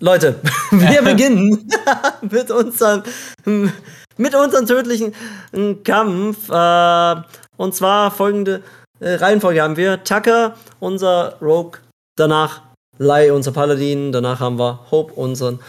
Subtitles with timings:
[0.00, 1.68] Leute, wir beginnen
[2.30, 3.02] mit unserem,
[4.16, 5.12] mit unserem tödlichen
[5.84, 6.48] Kampf.
[6.50, 7.22] Äh,
[7.56, 8.62] und zwar folgende
[9.00, 10.04] äh, Reihenfolge haben wir.
[10.04, 11.78] Tucker, unser Rogue,
[12.16, 12.62] danach
[12.98, 15.60] Lai, unser Paladin, danach haben wir Hope, unseren,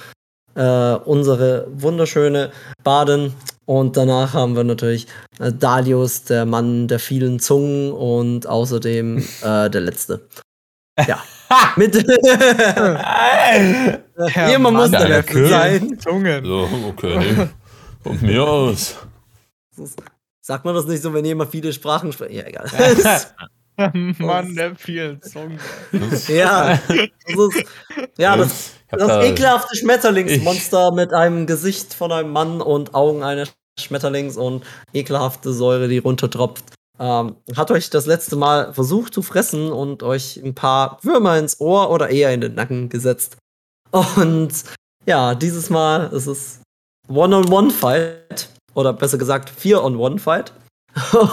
[0.55, 2.51] äh, unsere wunderschöne
[2.83, 3.33] Baden
[3.65, 5.07] und danach haben wir natürlich
[5.39, 10.27] äh, Dalius, der Mann der vielen Zungen und außerdem äh, der Letzte.
[11.05, 11.21] Ja.
[11.75, 11.95] Mit
[14.47, 15.97] Jemand muss der Letzte sein.
[15.99, 16.45] Zungen.
[16.45, 17.47] So, okay.
[18.03, 18.95] Von mir aus.
[20.41, 22.33] Sagt man das nicht so, wenn jemand viele Sprachen spricht?
[22.33, 22.69] Ja, egal.
[24.17, 25.59] Mann der vielen Zungen.
[26.27, 27.65] ja, das ist,
[28.17, 33.53] ja, das, das da ekelhafte Schmetterlingsmonster mit einem Gesicht von einem Mann und Augen eines
[33.79, 36.65] Schmetterlings und ekelhafte Säure, die runtertropft.
[36.99, 41.59] Ähm, hat euch das letzte Mal versucht zu fressen und euch ein paar Würmer ins
[41.59, 43.37] Ohr oder eher in den Nacken gesetzt.
[43.91, 44.63] Und
[45.05, 46.61] ja, dieses Mal ist es
[47.07, 48.49] One-on-One-Fight.
[48.73, 50.53] Oder besser gesagt, Vier-on-One-Fight.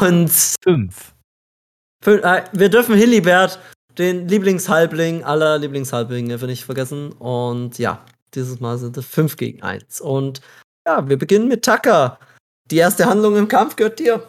[0.00, 0.30] Und.
[0.62, 1.14] Fünf.
[2.02, 3.58] fünf äh, wir dürfen Hillibert,
[3.98, 7.12] den Lieblingshalbling aller Lieblingshalblinge, nicht vergessen.
[7.12, 10.00] Und ja, dieses Mal sind es 5 gegen 1.
[10.00, 10.40] Und
[10.86, 12.18] ja, wir beginnen mit Tucker.
[12.70, 14.22] Die erste Handlung im Kampf gehört dir.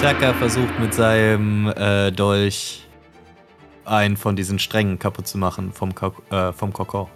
[0.00, 2.86] Tucker versucht mit seinem äh, Dolch
[3.84, 7.06] einen von diesen Strängen kaputt zu machen vom, Ko äh, vom Kokon.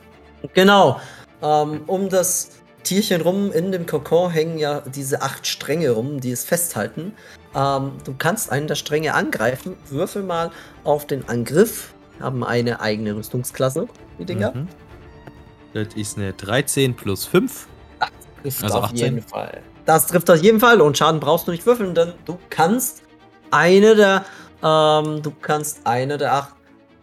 [0.52, 1.00] Genau.
[1.40, 2.50] Ähm, um das
[2.82, 7.14] Tierchen rum in dem Kokon hängen ja diese acht Stränge rum, die es festhalten.
[7.54, 9.78] Ähm, du kannst einen der Stränge angreifen.
[9.88, 10.50] Würfel mal
[10.84, 11.94] auf den Angriff.
[12.20, 13.88] Haben eine eigene Rüstungsklasse,
[14.18, 14.52] die Dinger.
[14.54, 14.68] Mhm.
[15.72, 17.66] Das ist eine 13 plus 5.
[17.98, 18.10] Das
[18.42, 18.98] trifft also auf 18.
[18.98, 19.62] jeden Fall.
[19.84, 23.02] Das trifft auf jeden Fall und Schaden brauchst du nicht würfeln, denn du kannst
[23.50, 24.24] eine der,
[24.62, 26.54] ähm, du kannst eine der acht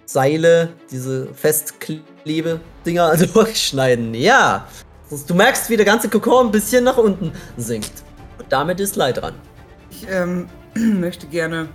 [0.06, 4.14] Seile, diese Festklebe-Dinger durchschneiden.
[4.14, 4.68] Ja.
[5.28, 8.04] Du merkst, wie der ganze Kokon ein bisschen nach unten sinkt.
[8.40, 9.36] Und damit ist Leid dran.
[9.90, 11.68] Ich ähm, möchte gerne.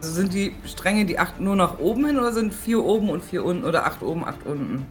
[0.00, 3.24] Also sind die Stränge die acht nur nach oben hin oder sind vier oben und
[3.24, 4.86] vier unten oder acht oben, acht unten?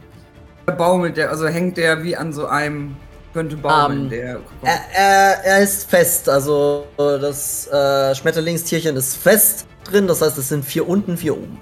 [0.66, 2.96] Der baumelt der, also hängt der wie an so einem
[3.36, 4.40] könnte baumeln, um, der.
[4.62, 10.48] Er, er, er, ist fest, also das äh, Schmetterlingstierchen ist fest drin, das heißt, es
[10.48, 11.60] sind vier unten, vier oben.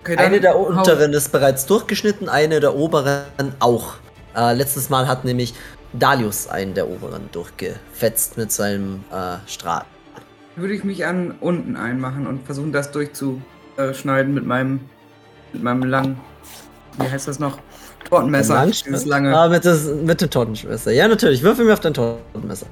[0.00, 3.94] Okay, eine der unteren ist bereits durchgeschnitten, eine der oberen auch.
[4.36, 5.54] Äh, letztes Mal hat nämlich
[5.92, 9.84] Dalius einen der oberen durchgefetzt mit seinem äh, Strahl.
[10.54, 14.80] Würde ich mich an unten einmachen und versuchen, das durchzuschneiden mit meinem,
[15.52, 16.20] mit meinem langen.
[17.00, 17.58] Wie heißt das noch?
[18.04, 18.66] Tortenmesser.
[18.66, 19.36] Dieses lange.
[19.36, 20.92] Ah, mit, das, mit dem Tortenmesser.
[20.92, 21.42] Ja, natürlich.
[21.42, 22.66] Würfel mir auf dein Tortenmesser.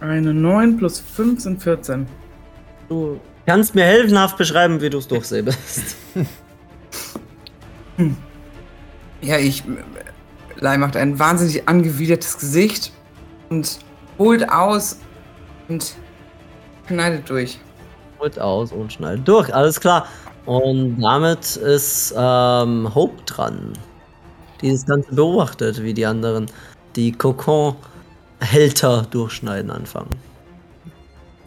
[0.00, 2.06] Eine 9 plus 5 sind 14.
[2.88, 5.96] Du kannst mir helfenhaft beschreiben, wie du es durchsäbest.
[9.22, 9.62] ja, ich.
[10.56, 12.92] Lai macht ein wahnsinnig angewidertes Gesicht
[13.48, 13.78] und
[14.18, 14.98] holt aus
[15.68, 15.94] und
[16.86, 17.58] schneidet durch.
[18.20, 20.06] Holt aus und schneidet durch, alles klar.
[20.46, 23.72] Und damit ist ähm, Hope dran.
[24.60, 26.46] Die das Ganze beobachtet, wie die anderen
[26.96, 30.10] die Kokon-Hälter durchschneiden anfangen.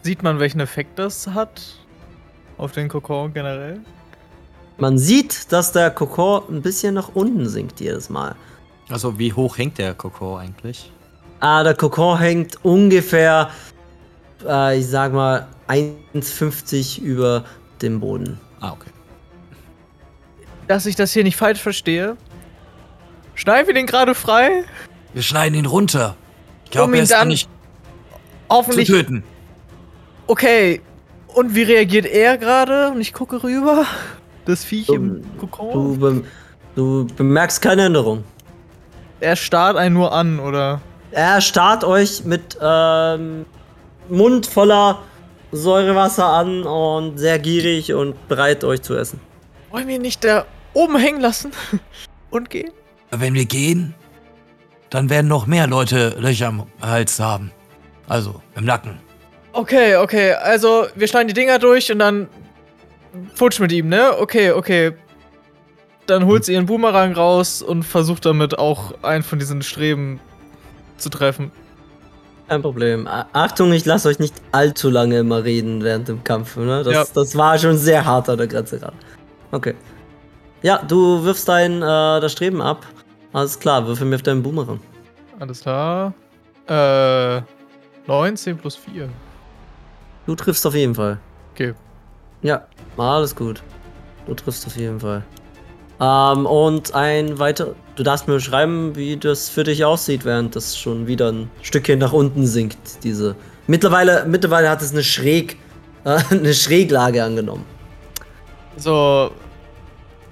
[0.02, 1.62] Sieht man, welchen Effekt das hat
[2.58, 3.80] auf den Kokon generell?
[4.78, 8.34] Man sieht, dass der Kokon ein bisschen nach unten sinkt jedes Mal.
[8.88, 10.92] Also wie hoch hängt der Kokon eigentlich?
[11.40, 13.50] Ah, der Kokon hängt ungefähr,
[14.46, 17.44] äh, ich sag mal, 1,50 über
[17.82, 18.38] dem Boden.
[18.66, 18.90] Ah, okay.
[20.66, 22.16] Dass ich das hier nicht falsch verstehe.
[23.34, 24.64] Schneiden wir den gerade frei?
[25.12, 26.16] Wir schneiden ihn runter.
[26.64, 27.48] Ich glaube, um er ist dann nicht
[28.50, 29.22] hoffentlich zu töten.
[30.26, 30.80] Okay.
[31.28, 32.90] Und wie reagiert er gerade?
[32.90, 33.84] Und ich gucke rüber.
[34.46, 36.24] Das Viech du, im Kokon.
[36.74, 38.24] Du, du bemerkst keine Änderung.
[39.20, 40.80] Er starrt einen nur an, oder?
[41.10, 43.44] Er starrt euch mit ähm,
[44.08, 45.02] Mund voller
[45.52, 49.20] Säurewasser an und sehr gierig und bereit, euch zu essen.
[49.70, 51.52] Wollen wir ihn nicht da oben hängen lassen
[52.30, 52.70] und gehen?
[53.10, 53.94] Wenn wir gehen,
[54.90, 57.52] dann werden noch mehr Leute Löcher am Hals haben.
[58.08, 58.98] Also im Nacken.
[59.52, 60.32] Okay, okay.
[60.32, 62.28] Also wir schneiden die Dinger durch und dann
[63.34, 64.16] futsch mit ihm, ne?
[64.18, 64.92] Okay, okay.
[66.06, 70.20] Dann holt sie ihren Boomerang raus und versucht damit auch einen von diesen Streben
[70.98, 71.50] zu treffen.
[72.48, 73.08] Kein Problem.
[73.08, 76.56] Achtung, ich lasse euch nicht allzu lange immer reden während dem Kampf.
[76.56, 76.84] Ne?
[76.84, 77.04] Das, ja.
[77.12, 78.96] das war schon sehr hart an der Grenze gerade.
[79.50, 79.74] Okay.
[80.62, 82.86] Ja, du wirfst dein äh, das Streben ab.
[83.32, 84.80] Alles klar, würfel mir auf deinen Boomerang.
[85.38, 86.14] Alles klar.
[86.68, 87.42] Äh.
[88.06, 89.08] 19 plus 4.
[90.26, 91.18] Du triffst auf jeden Fall.
[91.52, 91.74] Okay.
[92.42, 92.66] Ja,
[92.96, 93.62] alles gut.
[94.26, 95.24] Du triffst auf jeden Fall.
[96.00, 97.74] Ähm, und ein weiter.
[97.96, 101.98] Du darfst mir beschreiben, wie das für dich aussieht, während das schon wieder ein Stückchen
[101.98, 103.02] nach unten sinkt.
[103.02, 103.34] Diese.
[103.66, 105.56] Mittlerweile, mittlerweile hat es eine Schräg,
[106.04, 107.64] äh, eine Schräglage angenommen.
[108.76, 109.30] So,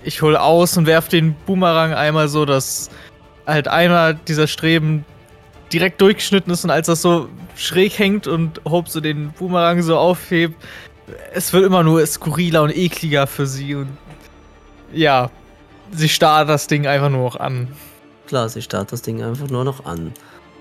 [0.03, 2.91] ich hole aus und werf den Boomerang einmal so, dass
[3.47, 5.05] halt einmal dieser Streben
[5.73, 9.97] direkt durchgeschnitten ist und als das so schräg hängt und Hope so den Boomerang so
[9.97, 10.55] aufhebt,
[11.33, 13.89] es wird immer nur skurriler und ekliger für sie und
[14.93, 15.31] ja,
[15.95, 17.69] sie starrt das Ding einfach nur noch an.
[18.27, 20.13] Klar, sie starrt das Ding einfach nur noch an.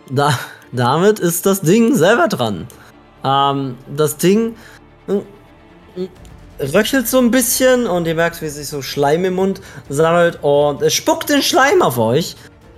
[0.09, 0.37] Da,
[0.71, 2.67] damit ist das Ding selber dran.
[3.23, 4.55] Ähm, das Ding
[5.07, 6.07] äh,
[6.59, 10.81] röchelt so ein bisschen und ihr merkt, wie sich so Schleim im Mund sammelt und
[10.81, 12.35] es spuckt den Schleim auf euch.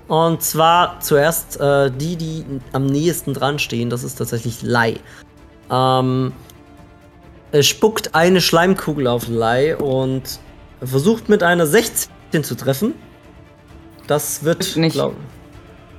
[0.08, 3.90] Und zwar zuerst äh, die, die am nächsten dran stehen.
[3.90, 5.00] Das ist tatsächlich Lai.
[5.72, 6.32] Ähm,
[7.52, 10.40] es spuckt eine Schleimkugel auf Lai und
[10.84, 12.94] versucht mit einer 16 zu treffen.
[14.08, 14.94] Das wird Trifft nicht.
[14.94, 15.16] glaub-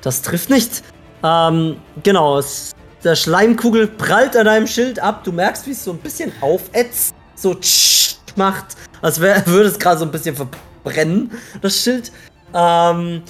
[0.02, 0.82] das trifft nicht.
[1.24, 2.72] Ähm, genau, es,
[3.02, 5.24] der Schleimkugel prallt an deinem Schild ab.
[5.24, 9.78] Du merkst, wie es so ein bisschen aufätzt, so tsch macht, als wär, würde es
[9.78, 12.12] gerade so ein bisschen verbrennen, das Schild.
[12.54, 13.22] Ähm,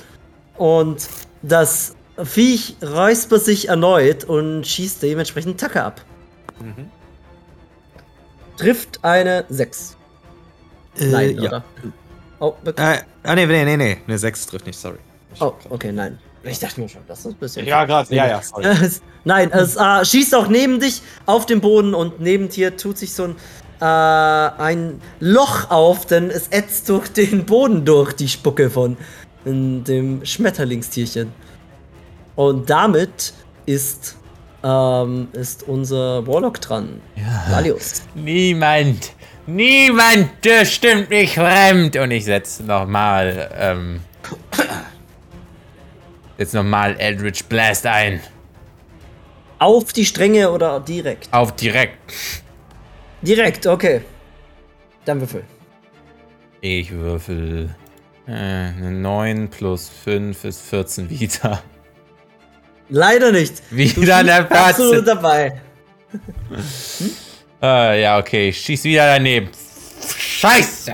[0.57, 1.09] und
[1.43, 6.01] das Viech räuspert sich erneut und schießt dementsprechend Tacke ab.
[8.57, 9.97] Trifft eine 6.
[10.99, 11.49] Nein, ja.
[11.49, 11.65] oder?
[12.39, 12.87] Oh, wirklich?
[12.87, 13.97] Äh, ah, nee, nee, nee, nee.
[14.07, 14.99] Eine 6 trifft nicht, sorry.
[15.41, 16.19] oh, okay, nein.
[16.43, 17.67] Ich dachte mir schon, das ist ein bisschen.
[17.67, 18.15] Ja, gerade.
[18.15, 18.65] Ja, ja, sorry.
[19.25, 23.13] Nein, es äh, schießt auch neben dich auf den Boden und neben dir tut sich
[23.13, 23.37] so ein,
[23.81, 28.97] äh, ein Loch auf, denn es ätzt durch den Boden durch die Spucke von
[29.45, 31.33] in dem Schmetterlingstierchen.
[32.37, 33.33] Und damit
[33.65, 34.17] ist,
[34.63, 37.01] ähm, ist unser Warlock dran.
[37.51, 38.03] Valius.
[38.15, 39.13] Niemand,
[39.47, 40.31] niemand
[40.65, 41.97] stimmt mich fremd.
[41.97, 44.01] Und ich setze nochmal, ähm,
[46.39, 48.21] jetzt nochmal Eldritch Blast ein.
[49.59, 51.33] Auf die Stränge oder direkt?
[51.33, 52.13] Auf direkt.
[53.23, 54.03] Direkt, okay.
[55.05, 55.45] Dann würfel.
[56.61, 57.75] Ich würfel
[58.27, 61.63] äh, eine 9 plus 5 ist 14 wieder.
[62.89, 63.63] Leider nicht.
[63.71, 65.17] Wieder der bist absolut Platz.
[65.17, 65.61] dabei.
[67.63, 69.49] Äh, ja, okay, ich schieß wieder daneben.
[70.19, 70.93] Scheiße!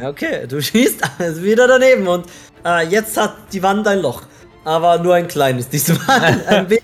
[0.00, 1.00] Ja, Okay, du schießt
[1.42, 2.26] wieder daneben und
[2.64, 4.22] äh, jetzt hat die Wand ein Loch.
[4.64, 6.42] Aber nur ein kleines diesmal.
[6.46, 6.78] ein, we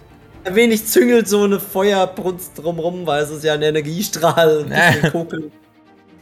[0.45, 5.53] ein wenig züngelt so eine Feuerbrunst drumrum, weil es ist ja ein Energiestrahl ein kokelt.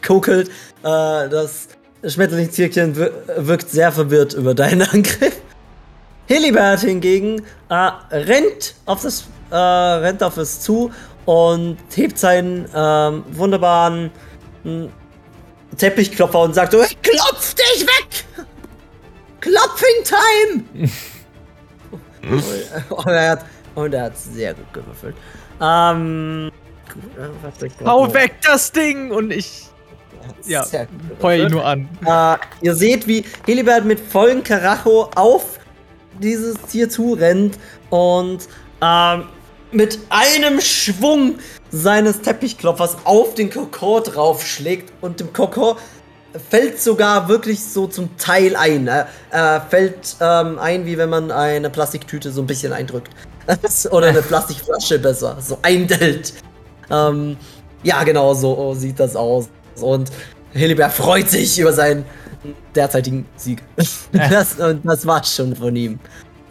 [0.07, 0.49] kokelt.
[0.49, 1.69] Äh, das
[2.05, 5.41] Schmetterlingstierchen wir wirkt sehr verwirrt über deinen Angriff.
[6.29, 10.93] Helibert hingegen äh, rennt, auf das, äh, rennt auf es zu
[11.25, 14.11] und hebt seinen ähm, wunderbaren
[14.65, 14.89] mh,
[15.77, 18.25] Teppichklopfer und sagt so, klopf dich weg!
[19.41, 20.89] Klopfing Time!
[22.91, 25.17] und, er hat, und er hat sehr gut gewürfelt.
[25.61, 26.51] Ähm,
[26.93, 29.11] gut, äh, ich Hau weg das Ding!
[29.11, 29.69] Und ich
[30.47, 30.65] Ja,
[31.21, 31.89] feuer ihn nur an.
[32.05, 35.59] Äh, ihr seht, wie Helibert mit vollem Karacho auf
[36.21, 37.59] dieses Tier zurennt
[37.91, 38.49] und
[38.81, 39.25] ähm,
[39.73, 41.37] mit einem Schwung
[41.71, 45.79] seines Teppichklopfers auf den Kokor draufschlägt und dem Kokor
[46.51, 48.89] fällt sogar wirklich so zum Teil ein.
[49.31, 53.11] Er fällt ähm, ein, wie wenn man eine Plastiktüte so ein bisschen eindrückt.
[53.91, 56.33] Oder eine Plastikflasche besser, so eindellt.
[56.91, 57.37] Ähm,
[57.83, 59.49] ja, genau so sieht das aus.
[59.81, 60.11] Und
[60.53, 62.05] Hilibert freut sich über seinen
[62.75, 63.63] derzeitigen Sieg.
[64.13, 65.99] das, und das war schon von ihm.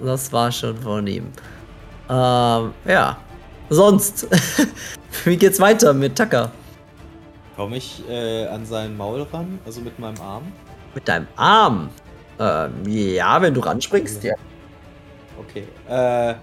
[0.03, 1.27] Das war schon von ihm.
[2.11, 3.17] Ähm, ja.
[3.69, 4.27] Sonst,
[5.23, 6.51] wie geht's weiter mit Tucker?
[7.55, 10.43] Komme ich äh, an sein Maul ran, also mit meinem Arm?
[10.93, 11.89] Mit deinem Arm?
[12.37, 14.33] Ähm, ja, wenn du ranspringst, ja.
[15.39, 15.63] Okay.
[15.87, 16.35] Äh,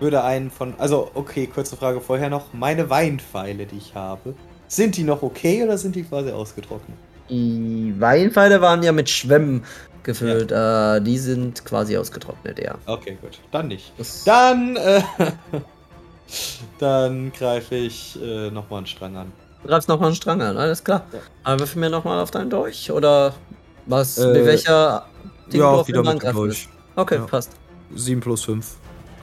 [0.00, 0.72] würde einen von.
[0.78, 2.54] Also, okay, kurze Frage vorher noch.
[2.54, 4.34] Meine Weinpfeile, die ich habe,
[4.68, 6.96] sind die noch okay oder sind die quasi ausgetrocknet?
[7.28, 9.64] Die Weinpfeile waren ja mit Schwämmen
[10.12, 10.52] gefüllt.
[10.52, 12.74] Äh, die sind quasi ausgetrocknet, ja.
[12.86, 13.38] Okay, gut.
[13.50, 13.92] Dann nicht.
[13.98, 15.02] Das- Dann, äh,
[16.78, 19.32] dann greife ich äh, nochmal einen Strang an.
[19.62, 21.04] Du greifst nochmal einen Strang an, alles klar.
[21.12, 21.18] Ja.
[21.44, 23.34] Aber würfel mir nochmal auf deinen Dolch oder
[23.86, 24.16] was?
[24.18, 25.06] Äh, mit welcher
[25.52, 26.32] Ding ja, du auf wieder mit dem?
[26.32, 26.68] Dolch.
[26.96, 27.26] Okay, Ja.
[27.26, 27.52] passt.
[27.94, 28.66] 7 plus 5.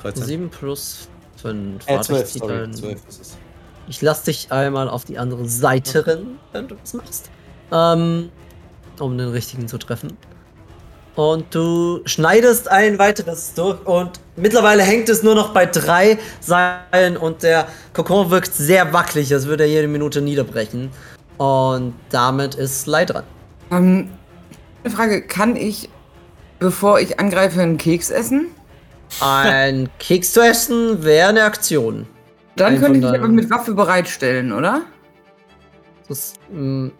[0.01, 0.23] 13.
[0.23, 1.87] 7 plus 5.
[1.87, 2.53] Äh, Warte, 12, ich zieh sorry.
[2.53, 3.37] deinen- 12 ist es.
[3.89, 7.29] Ich lass dich einmal auf die andere Seite rennen, wenn du das machst.
[7.71, 8.29] Ähm,
[8.99, 10.17] um den richtigen zu treffen.
[11.17, 17.17] Und du schneidest ein weiteres durch und mittlerweile hängt es nur noch bei drei Seilen
[17.17, 20.91] und der Kokon wirkt sehr wackelig, als würde er jede Minute niederbrechen.
[21.37, 23.23] Und damit ist Lei dran.
[23.71, 24.11] Ähm,
[24.83, 25.89] eine Frage, kann ich,
[26.59, 28.49] bevor ich angreife, einen Keks essen?
[29.19, 32.05] Ein Keks zu essen wäre eine Aktion.
[32.57, 34.83] Dann Einen könnte ich mich aber mit Waffe bereitstellen, oder?
[36.07, 36.91] Das, mh,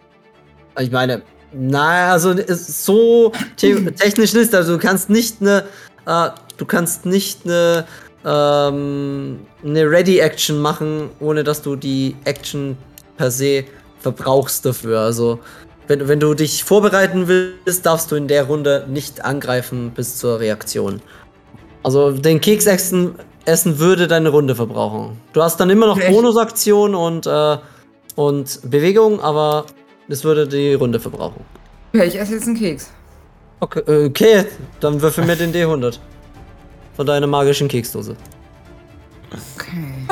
[0.80, 1.22] ich meine,
[1.52, 4.54] naja, also so technisch nicht.
[4.54, 5.64] Also du kannst nicht eine,
[6.06, 7.86] äh, du kannst nicht eine,
[8.24, 12.76] ähm, eine Ready-Action machen, ohne dass du die Action
[13.16, 13.64] per se
[14.00, 15.00] verbrauchst dafür.
[15.00, 15.40] Also
[15.86, 20.40] wenn, wenn du dich vorbereiten willst, darfst du in der Runde nicht angreifen bis zur
[20.40, 21.00] Reaktion.
[21.82, 23.14] Also den Keks essen,
[23.44, 25.16] essen würde deine Runde verbrauchen.
[25.32, 25.98] Du hast dann immer noch?
[26.00, 27.56] Bonusaktion und äh,
[28.18, 29.66] und Bewegung, aber
[30.08, 31.44] das würde die Runde verbrauchen.
[31.92, 32.90] Ja, ich esse jetzt einen Keks.
[33.60, 34.44] Okay, äh, okay
[34.80, 35.98] dann würfel mir den D100.
[36.94, 38.16] Von deiner magischen Keksdose.
[39.56, 40.06] Okay.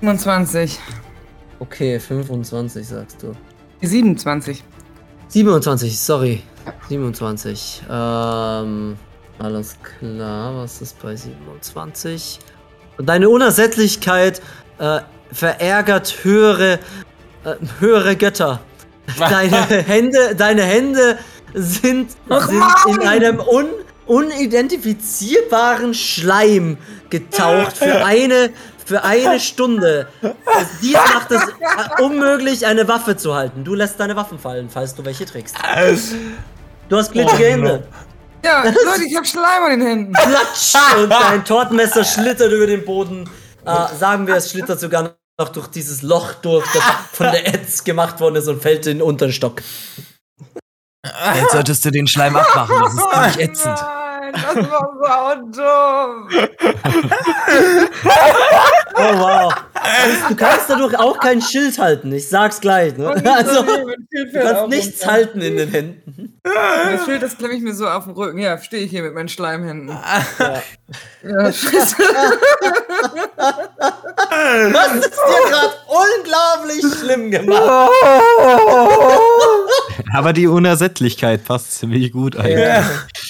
[0.00, 0.78] 25.
[1.60, 3.34] Okay, 25 sagst du.
[3.82, 4.62] 27.
[5.28, 6.42] 27, sorry.
[6.88, 7.82] 27.
[7.90, 8.96] Ähm,
[9.38, 12.38] alles klar, was ist bei 27?
[12.98, 14.40] Deine Unersättlichkeit
[14.78, 15.00] äh,
[15.32, 16.78] verärgert höhere,
[17.44, 18.60] äh, höhere Götter.
[19.18, 21.18] Deine Hände, deine Hände
[21.54, 23.66] sind, sind in einem un,
[24.06, 26.78] unidentifizierbaren Schleim
[27.10, 28.50] getaucht für eine,
[28.84, 30.08] für eine Stunde.
[30.82, 33.64] Dies macht es äh, unmöglich, eine Waffe zu halten.
[33.64, 35.56] Du lässt deine Waffen fallen, falls du welche trägst.
[36.88, 37.86] Du hast glitschige Hände.
[38.44, 40.12] Ja, Leute, ich hab Schleim an den Händen.
[40.12, 40.74] Platsch!
[41.02, 43.28] Und dein Tortenmesser schlittert über den Boden.
[43.64, 47.84] Äh, sagen wir, es schlittert sogar noch durch dieses Loch durch, das von der Edz
[47.84, 49.62] gemacht worden ist und fällt in den unteren Stock.
[51.34, 53.78] Jetzt solltest du den Schleim abmachen, das ist ziemlich ätzend.
[54.32, 56.28] Nein, das war so dumm.
[58.94, 59.52] Oh wow.
[60.28, 62.94] Du kannst dadurch auch kein Schild halten, ich sag's gleich.
[62.96, 63.08] Ne?
[63.08, 63.94] Also, du
[64.32, 66.38] kannst nichts halten in den Händen.
[66.42, 68.38] Das Schild, das klemme ich mir so auf den Rücken.
[68.38, 69.96] Ja, stehe ich hier mit meinen Schleimhänden.
[70.38, 70.62] Ja.
[71.22, 71.96] Ja, scheiße.
[74.72, 77.90] Das ist dir gerade unglaublich schlimm gemacht.
[80.12, 82.58] Aber die Unersättlichkeit passt ziemlich gut eigentlich.
[82.58, 82.84] Ja,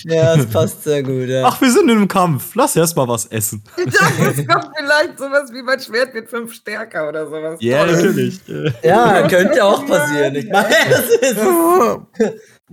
[0.04, 1.28] ja das passt sehr gut.
[1.28, 1.44] Ja.
[1.44, 2.54] Ach, wir sind in einem Kampf.
[2.54, 3.62] Lass erst mal was essen.
[3.76, 7.58] Ich dachte, es kommt vielleicht sowas wie mein Schwert wird fünf stärker oder sowas.
[7.60, 8.02] Ja, Tolles.
[8.02, 8.40] natürlich.
[8.82, 10.34] Ja, könnte auch passieren.
[10.34, 11.38] Ich meine, das ist,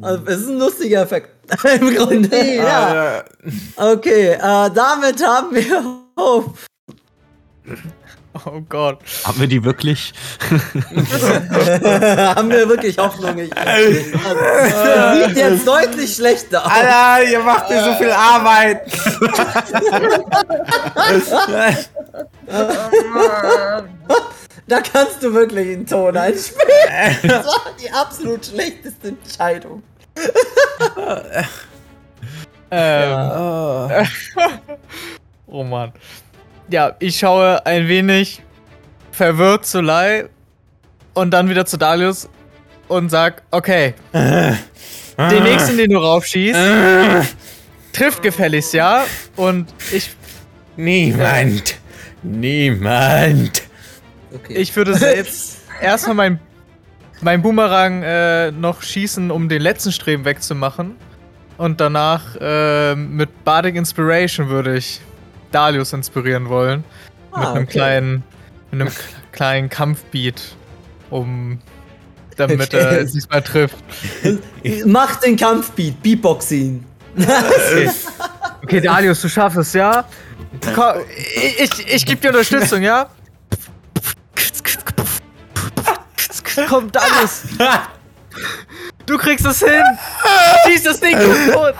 [0.01, 1.29] also, es ist ein lustiger Effekt.
[1.79, 3.24] Im Grunde, ja.
[3.77, 5.83] Okay, äh, damit haben wir.
[6.17, 6.45] Oh,
[8.44, 9.00] Oh Gott.
[9.24, 10.13] Haben wir die wirklich?
[10.51, 13.38] haben wir wirklich Hoffnung.
[13.38, 16.72] Ich, das sieht jetzt deutlich schlechter aus.
[16.72, 18.82] Alter, ihr macht mir so viel Arbeit.
[24.68, 26.65] Da kannst du wirklich einen Ton einspielen.
[27.22, 29.84] Das war die absolut schlechteste Entscheidung.
[32.72, 33.13] Ähm,
[35.48, 35.94] oh Mann.
[36.69, 38.41] Ja, ich schaue ein wenig
[39.12, 40.29] verwirrt zu Lai
[41.13, 42.27] und dann wieder zu Dalius
[42.88, 46.60] und sag, okay, den nächsten, den du raufschießt,
[47.93, 49.05] trifft gefälligst, ja?
[49.36, 50.12] Und ich,
[50.77, 51.75] Niemand.
[52.24, 53.63] Niemand.
[54.34, 54.53] Okay.
[54.53, 56.39] ich würde selbst erstmal mein,
[57.22, 60.95] mein Boomerang äh, noch schießen, um den letzten Streben wegzumachen.
[61.57, 65.00] Und danach äh, mit Bardic Inspiration würde ich
[65.55, 66.83] Dalius inspirieren wollen.
[67.33, 67.71] mit Ah, einem okay.
[67.71, 68.24] kleinen,
[68.71, 68.91] mit einem
[69.31, 70.41] kleinen Kampfbeat,
[71.09, 71.59] um
[72.35, 73.77] damit er es diesmal trifft.
[74.85, 76.85] Mach den Kampfbeat, Beatbox ihn.
[77.17, 77.89] Okay.
[78.63, 80.03] okay, Dalius, du schaffst es, ja?
[80.74, 80.95] Komm,
[81.38, 83.09] ich, ich, ich gebe dir Unterstützung, ja?
[86.67, 87.43] Komm, Dalius!
[89.05, 89.83] Du kriegst es hin!
[90.65, 91.75] Schieß das Ding kaputt!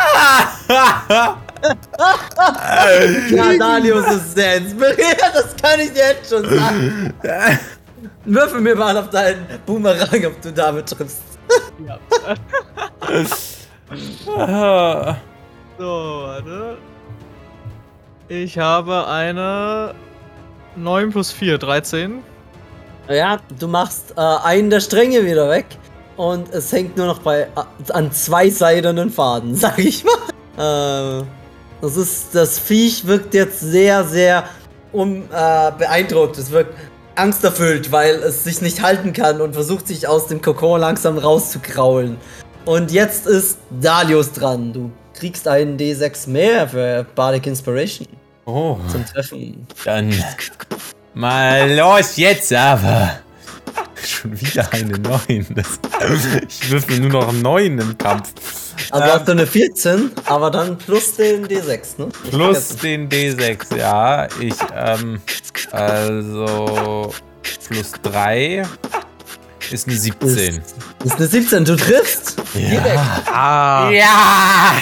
[3.30, 7.14] Ja, Dalius ist sehr inspiriert, das kann ich dir jetzt schon sagen.
[8.26, 11.22] Würfel mir mal auf deinen Boomerang, ob du damit triffst.
[15.78, 16.78] So, warte.
[18.28, 19.94] Ich habe eine
[20.76, 22.24] 9 plus 4, 13.
[23.10, 25.66] Ja, du machst äh, einen der Stränge wieder weg
[26.18, 31.22] und es hängt nur noch bei äh, an zwei seidenen Faden, sag ich mal.
[31.22, 31.24] Äh,
[31.82, 34.46] das ist das Viech wirkt jetzt sehr sehr
[34.92, 36.38] um äh, beeindruckt.
[36.38, 36.74] Es wirkt
[37.16, 42.18] angsterfüllt, weil es sich nicht halten kann und versucht sich aus dem Kokon langsam rauszukraulen.
[42.66, 44.74] Und jetzt ist Dalius dran.
[44.74, 48.08] Du kriegst einen D6 mehr für Bardic Inspiration
[48.46, 49.66] Oh, zum Treffen.
[49.86, 50.14] dann
[51.14, 53.20] mal los jetzt aber.
[54.04, 55.48] Schon wieder eine 9.
[55.56, 55.80] Das,
[56.48, 58.34] ich würfel nur noch 9 im Kampf.
[58.92, 62.06] Also hast du eine 14, aber dann plus den D6, ne?
[62.06, 64.28] Nicht Plus den D6, ja.
[64.40, 65.22] Ich, ähm,
[65.72, 67.14] also
[67.68, 68.64] plus 3
[69.72, 70.62] ist eine 17.
[71.00, 72.36] Das ist eine 17, du triffst.
[72.54, 73.00] Direkt.
[73.32, 73.90] Ah.
[73.92, 74.74] Ja!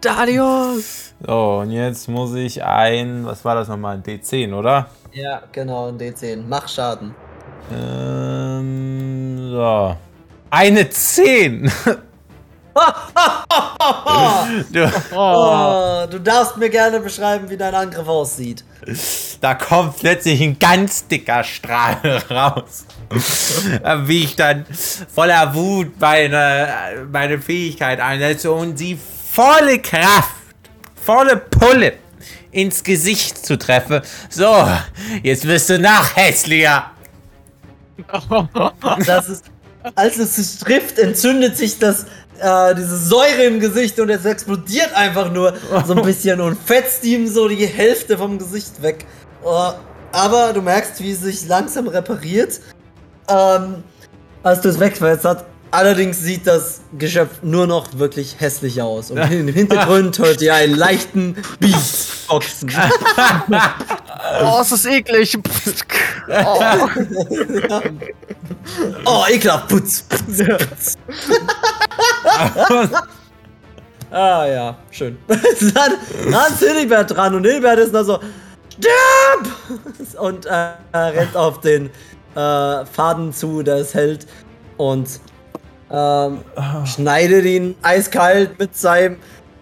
[0.00, 1.14] Darius!
[1.26, 4.88] So, und jetzt muss ich ein, was war das nochmal, ein D10, oder?
[5.12, 6.44] Ja, genau, ein D10.
[6.46, 7.14] Mach Schaden.
[7.72, 9.96] Ähm, so.
[10.50, 11.70] Eine 10!
[14.72, 18.64] du, Oh, du darfst mir gerne beschreiben, wie dein Angriff aussieht.
[19.40, 22.84] da kommt plötzlich ein ganz dicker Strahl raus.
[24.06, 24.66] Wie ich dann
[25.14, 26.68] voller Wut meine,
[27.10, 28.98] meine Fähigkeit einsetze und sie
[29.32, 30.34] volle Kraft,
[31.04, 31.94] volle Pulle
[32.50, 34.00] ins Gesicht zu treffen.
[34.30, 34.66] So,
[35.22, 36.90] jetzt wirst du noch hässlicher.
[39.06, 39.44] Das ist,
[39.94, 42.06] als es sich trifft, entzündet sich das,
[42.40, 45.54] äh, diese Säure im Gesicht und es explodiert einfach nur
[45.86, 49.04] so ein bisschen und fetzt ihm so die Hälfte vom Gesicht weg.
[49.42, 49.72] Oh,
[50.12, 52.60] aber du merkst, wie es sich langsam repariert,
[53.28, 53.82] ähm,
[54.42, 55.44] als du es wegfällst hat.
[55.70, 59.10] Allerdings sieht das Geschöpf nur noch wirklich hässlich aus.
[59.10, 61.74] Und im Hintergrund hört ihr einen leichten Beat.
[64.42, 65.38] Oh, ist das eklig.
[66.28, 66.60] Oh.
[69.06, 69.68] Oh, ekelhaft.
[69.68, 70.94] Putz, putz, putz.
[74.10, 75.18] ah ja, schön.
[75.26, 75.92] dann,
[76.30, 78.20] dann ist Hilbert dran und Hilbert ist noch so,
[78.78, 79.48] stirb!
[80.18, 81.90] Und äh, er rennt auf den
[82.34, 84.26] äh, Faden zu, der es hält
[84.76, 85.08] und
[85.90, 86.38] ähm,
[86.84, 89.16] schneidet ihn eiskalt mit seinem,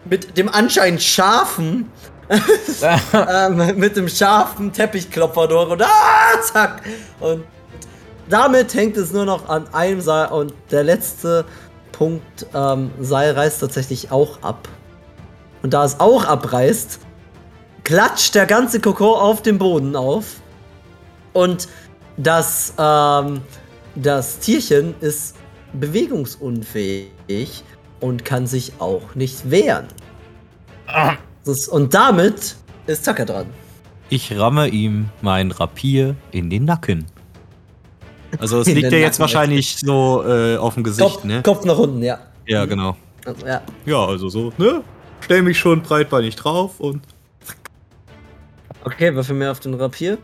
[0.04, 1.90] mit dem anscheinend scharfen,
[3.12, 6.82] ähm, mit dem scharfen Teppichklopfer durch und ah, zack!
[7.20, 7.44] Und
[8.28, 11.44] damit hängt es nur noch an einem Seil und der letzte
[11.92, 14.68] Punkt ähm, Seil reißt tatsächlich auch ab.
[15.62, 17.00] Und da es auch abreißt,
[17.84, 20.40] klatscht der ganze Kokon auf dem Boden auf.
[21.32, 21.68] Und
[22.16, 23.42] das, ähm,
[23.94, 25.35] das Tierchen ist
[25.72, 27.62] bewegungsunfähig
[28.00, 29.86] und kann sich auch nicht wehren.
[31.44, 33.46] Das, und damit ist Tucker dran.
[34.08, 37.06] Ich ramme ihm mein Rapier in den Nacken.
[38.38, 41.42] Also es In liegt ja jetzt Nacken, wahrscheinlich so äh, auf dem Gesicht, Kopf, ne?
[41.42, 42.18] Kopf nach unten, ja.
[42.46, 42.96] Ja, genau.
[43.24, 43.62] Also, ja.
[43.84, 44.82] Ja, also so, ne?
[45.20, 47.02] Stell mich schon breitbeinig drauf und
[48.84, 50.16] Okay, würfel mir auf den Rapier.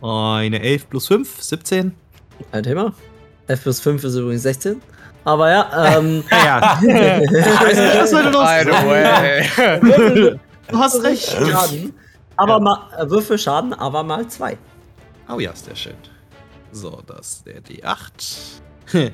[0.00, 1.92] eine 11 plus 5, 17.
[2.52, 2.94] Ein Thema.
[3.48, 4.80] F plus 5 ist übrigens 16.
[5.24, 6.22] Aber ja, ähm.
[6.30, 8.88] Ja, Was soll denn los By the sein?
[8.88, 9.80] way.
[9.82, 11.28] Würfel Du hast recht.
[11.30, 11.94] Schaden.
[12.36, 14.58] Aber mal, äh, Würfel Schaden, aber mal zwei.
[15.28, 15.94] Oh ja, sehr schön.
[16.72, 19.12] So, das ist der D8.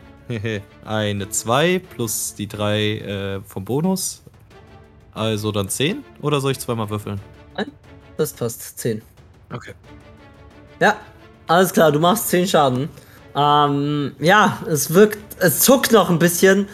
[0.85, 4.23] Eine 2 plus die 3 äh, vom Bonus.
[5.15, 6.05] Also dann 10?
[6.23, 7.21] Oder soll ich zweimal würfeln?
[8.17, 8.79] Das passt.
[8.79, 9.03] 10.
[9.53, 9.75] Okay.
[10.81, 10.97] Ja,
[11.47, 12.89] alles klar, du machst 10 Schaden.
[13.35, 16.69] Ähm, ja, es wirkt, es zuckt noch ein bisschen.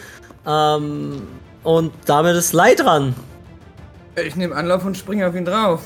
[0.45, 1.21] Ähm,
[1.63, 3.15] und damit ist Leid dran.
[4.15, 5.81] Ich nehme Anlauf und springe auf ihn drauf.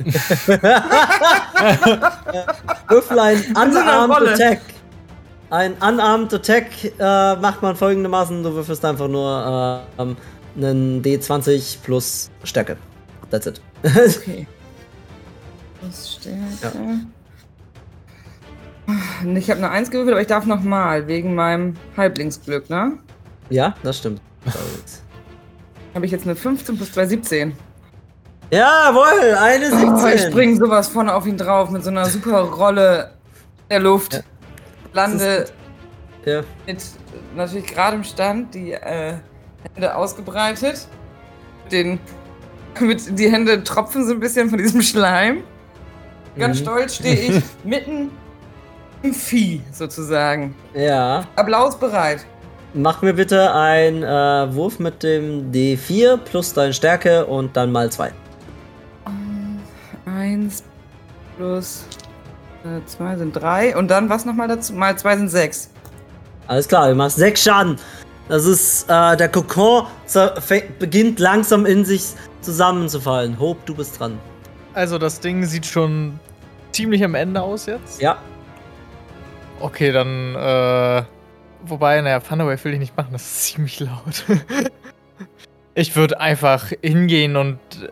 [2.88, 4.28] Würfel ein Unarmed.
[4.28, 4.60] Attack.
[5.50, 6.66] Ein Unarmed Attack
[6.98, 12.76] äh, macht man folgendermaßen: Du würfelst einfach nur äh, einen D20 plus Stärke.
[13.30, 13.60] That's it.
[13.82, 14.46] Okay.
[15.82, 17.00] Was Stärke?
[19.36, 22.98] Ich habe eine 1 gewürfelt, aber ich darf nochmal, wegen meinem Halblingsglück, ne?
[23.50, 24.20] ja, das stimmt.
[25.94, 27.52] Habe ich jetzt eine 15 plus 2, 17.
[28.52, 29.92] Jawohl, eine 17.
[29.92, 33.12] Oh, ich spring sowas vorne auf ihn drauf mit so einer super Rolle
[33.64, 34.12] in der Luft.
[34.14, 34.20] Ja.
[34.92, 35.46] Lande
[36.24, 36.42] Ja.
[36.66, 36.82] mit
[37.36, 39.14] natürlich gerade im Stand, die äh,
[39.74, 40.86] Hände ausgebreitet.
[41.72, 41.98] Den,
[42.80, 45.42] mit, die Hände tropfen so ein bisschen von diesem Schleim.
[46.38, 46.62] Ganz Mhm.
[46.62, 48.10] stolz stehe ich mitten
[49.12, 50.54] Vieh sozusagen.
[50.74, 51.24] ja.
[51.36, 52.24] Applaus bereit.
[52.72, 57.90] Mach mir bitte einen äh, Wurf mit dem D4 plus deine Stärke und dann mal
[57.90, 58.12] zwei.
[60.06, 60.62] Eins
[61.36, 61.84] plus
[62.64, 63.76] äh, zwei sind drei.
[63.76, 64.72] Und dann was nochmal dazu?
[64.74, 65.70] Mal zwei sind sechs.
[66.46, 67.76] Alles klar, du machst sechs Schaden.
[68.28, 69.86] Das ist, äh, der Kokon
[70.78, 72.04] beginnt langsam in sich
[72.42, 73.38] zusammenzufallen.
[73.40, 74.18] Hope, du bist dran.
[74.74, 76.20] Also das Ding sieht schon
[76.70, 78.00] ziemlich am Ende aus jetzt.
[78.00, 78.18] Ja.
[79.60, 81.02] Okay, dann äh,
[81.64, 84.24] wobei, naja, Thunderwave will ich nicht machen, das ist ziemlich laut.
[85.74, 87.88] ich würde einfach hingehen und äh,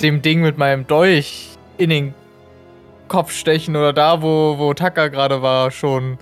[0.00, 2.14] dem Ding mit meinem Dolch in den
[3.08, 6.18] Kopf stechen oder da, wo, wo Taka gerade war, schon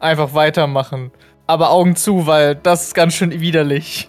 [0.00, 1.10] einfach weitermachen.
[1.46, 4.08] Aber Augen zu, weil das ist ganz schön widerlich.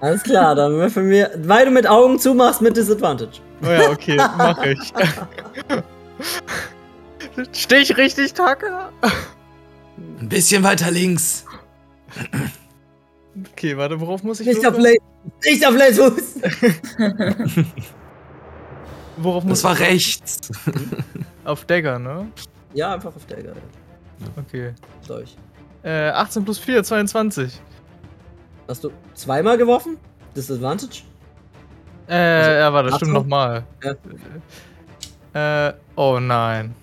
[0.00, 3.38] Alles klar, dann würfel mir, weil du mit Augen zumachst, mit Disadvantage.
[3.62, 4.92] Oh ja, okay, mach ich.
[7.52, 8.90] Steh ich richtig, Taka?
[10.20, 11.44] Ein bisschen weiter links.
[13.52, 16.40] Okay, warte, worauf muss ich Nicht auf nicht auf Fuß.
[19.16, 20.50] Worauf muss Das war ich rechts.
[21.44, 22.28] Auf Dagger, ne?
[22.74, 23.54] Ja, einfach auf Ecke.
[24.36, 24.74] Okay.
[25.06, 25.36] Durch.
[25.82, 27.60] Äh, 18 plus 4, 22.
[28.68, 29.98] Hast du zweimal geworfen?
[30.36, 31.02] Disadvantage?
[32.08, 33.64] Äh, ja, warte, stimmt nochmal.
[35.34, 36.74] Äh, oh nein.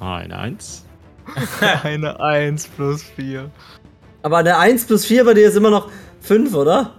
[0.00, 0.84] Ein, eins.
[1.82, 3.50] Eine 1 plus 4.
[4.22, 6.94] Aber der 1 plus 4 bei dir ist immer noch 5, oder?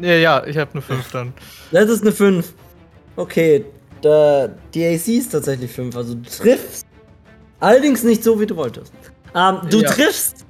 [0.00, 1.32] Ja, ja, ich habe eine 5 dann.
[1.70, 2.52] Das ist eine 5.
[3.16, 3.64] Okay,
[4.02, 6.84] da, die AC ist tatsächlich 5, also du triffst.
[7.60, 8.92] Allerdings nicht so, wie du wolltest.
[9.34, 9.90] Ähm, du Ja.
[9.90, 10.44] triffst,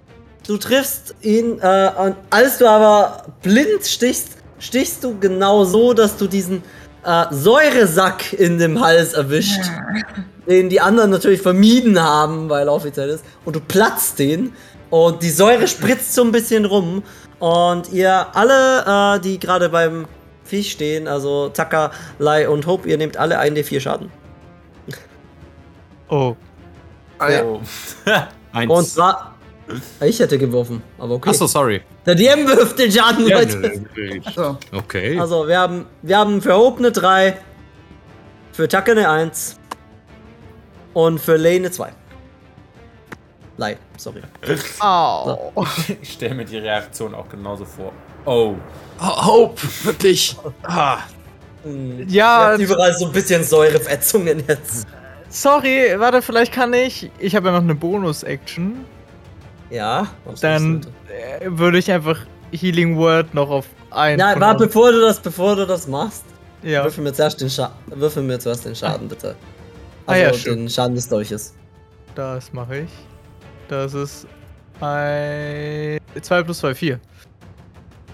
[0.47, 6.17] du triffst ihn, äh, und als du aber blind stichst, stichst du genau so, dass
[6.17, 6.63] du diesen
[7.05, 9.61] äh, Säuresack in dem Hals erwischt,
[10.47, 14.53] den die anderen natürlich vermieden haben, weil er offiziell ist, und du platzt den
[14.91, 17.03] und die Säure spritzt so ein bisschen rum
[17.39, 20.07] und ihr alle, äh, die gerade beim
[20.45, 24.11] Viech stehen, also Taka, Lai und Hope, ihr nehmt alle 1d4 Schaden.
[26.09, 26.37] Oh.
[27.19, 27.61] Oh.
[28.53, 28.71] Eins.
[28.71, 29.35] Und zwar,
[30.01, 31.31] ich hätte geworfen, aber okay.
[31.31, 31.83] Achso, sorry.
[32.07, 33.83] Der DM wirft den Schaden, Ja, Leute.
[34.35, 34.57] So.
[34.73, 35.19] Okay.
[35.19, 37.37] Also, wir haben, wir haben für Hope eine 3,
[38.53, 39.59] für Taka eine 1
[40.97, 41.93] und für Lay eine 2.
[43.59, 44.23] Lai, sorry.
[44.81, 45.53] Au.
[46.01, 47.93] Ich stelle mir die Reaktion auch genauso vor.
[48.25, 48.55] Oh.
[48.99, 50.35] Oh, Hope, wirklich.
[50.63, 51.01] Ah.
[51.65, 52.09] Hm.
[52.09, 54.87] Ja, überall so ein bisschen Säureverätzungen jetzt.
[55.29, 57.11] sorry, warte, vielleicht kann ich.
[57.19, 58.87] Ich habe ja noch eine Bonus-Action.
[59.69, 60.07] Ja.
[60.25, 60.81] was Dann
[61.41, 62.21] äh, würde ich einfach
[62.53, 64.17] Healing Word noch auf ein.
[64.17, 66.25] Nein, warte, bevor du das, bevor du das machst,
[66.63, 66.85] Ja.
[66.85, 67.75] würfel mir zuerst den Schaden.
[67.87, 69.35] Würfel mir zuerst den Schaden, bitte.
[70.07, 70.57] Ah Also ja, stimmt.
[70.59, 71.55] den Schaden des Dolches.
[72.15, 72.91] Das mache ich.
[73.69, 74.27] Das ist
[74.81, 77.01] ein 2 plus 2, 4.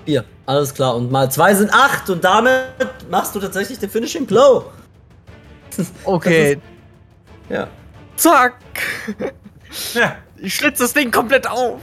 [0.05, 0.97] Vier, alles klar.
[0.97, 2.67] Und mal zwei sind acht und damit
[3.09, 4.65] machst du tatsächlich den Finishing Blow.
[6.05, 6.59] Okay,
[7.49, 7.69] Ja.
[8.17, 8.55] zack!
[9.95, 10.17] Ja.
[10.37, 11.81] Ich schlitze das Ding komplett auf.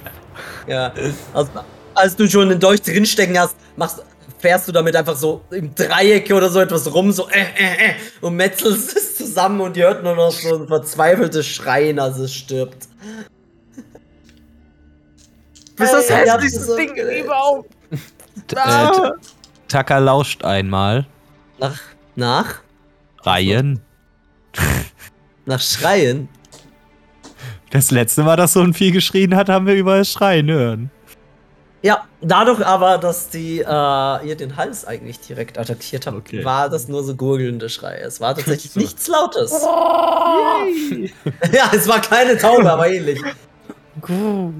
[0.68, 0.94] Ja.
[1.34, 1.50] Also,
[1.96, 4.04] als du schon den Dolch drinstecken hast, machst,
[4.40, 7.94] fährst du damit einfach so im Dreieck oder so etwas rum, so äh, äh, äh,
[8.22, 12.34] und metzelst es zusammen und ihr hört nur noch so ein verzweifeltes Schreien, als es
[12.34, 12.88] stirbt.
[15.76, 17.70] Bis das Hey, hässlichste so- Ding überhaupt.
[18.52, 19.12] Äh.
[19.68, 21.06] Taka lauscht einmal.
[21.60, 21.80] Nach,
[22.16, 22.62] nach,
[23.22, 23.80] Reihen.
[25.46, 26.28] nach Schreien.
[27.72, 30.92] Das letzte Mal, dass so ein Vieh geschrien hat, haben wir überall Schreien hören.
[31.82, 36.44] Ja, dadurch aber, dass die äh, ihr den Hals eigentlich direkt attackiert habt, Okay.
[36.44, 38.02] war das nur so gurgelnde Schreie.
[38.02, 39.52] Es war tatsächlich nichts Lautes.
[41.54, 43.22] ja, es war keine Taube, aber ähnlich.
[44.02, 44.54] Guh.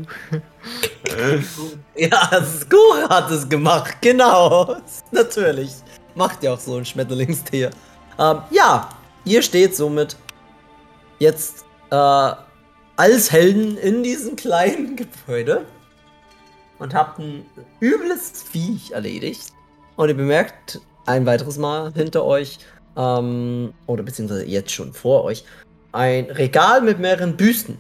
[1.96, 4.78] Ja, Skur hat es gemacht, genau.
[5.12, 5.72] Natürlich.
[6.16, 7.70] Macht ja auch so ein Schmetterlingstier.
[8.18, 8.90] Ähm, ja,
[9.26, 10.16] ihr steht somit
[11.20, 12.32] jetzt äh,
[12.96, 15.66] als Helden in diesem kleinen Gebäude
[16.80, 17.46] und habt ein
[17.80, 19.54] übles Viech erledigt.
[19.96, 22.60] Und ihr bemerkt ein weiteres Mal hinter euch,
[22.96, 25.44] ähm, oder beziehungsweise jetzt schon vor euch,
[25.92, 27.78] ein Regal mit mehreren Büsten.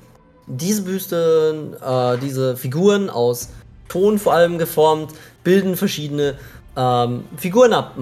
[0.48, 3.50] Diese Büsten, äh, diese Figuren aus
[3.88, 6.36] Ton vor allem geformt, bilden verschiedene
[6.76, 7.96] ähm, Figuren ab.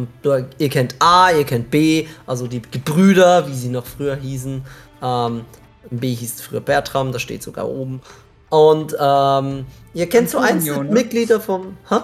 [0.57, 4.63] Ihr kennt A, ihr kennt B, also die Gebrüder, wie sie noch früher hießen.
[5.01, 5.45] Ähm,
[5.89, 8.01] B hieß früher Bertram, das steht sogar oben.
[8.49, 10.91] Und ähm, ihr kennt so Antonio, einzelne ne?
[10.91, 11.77] Mitglieder vom.
[11.89, 11.95] Hä?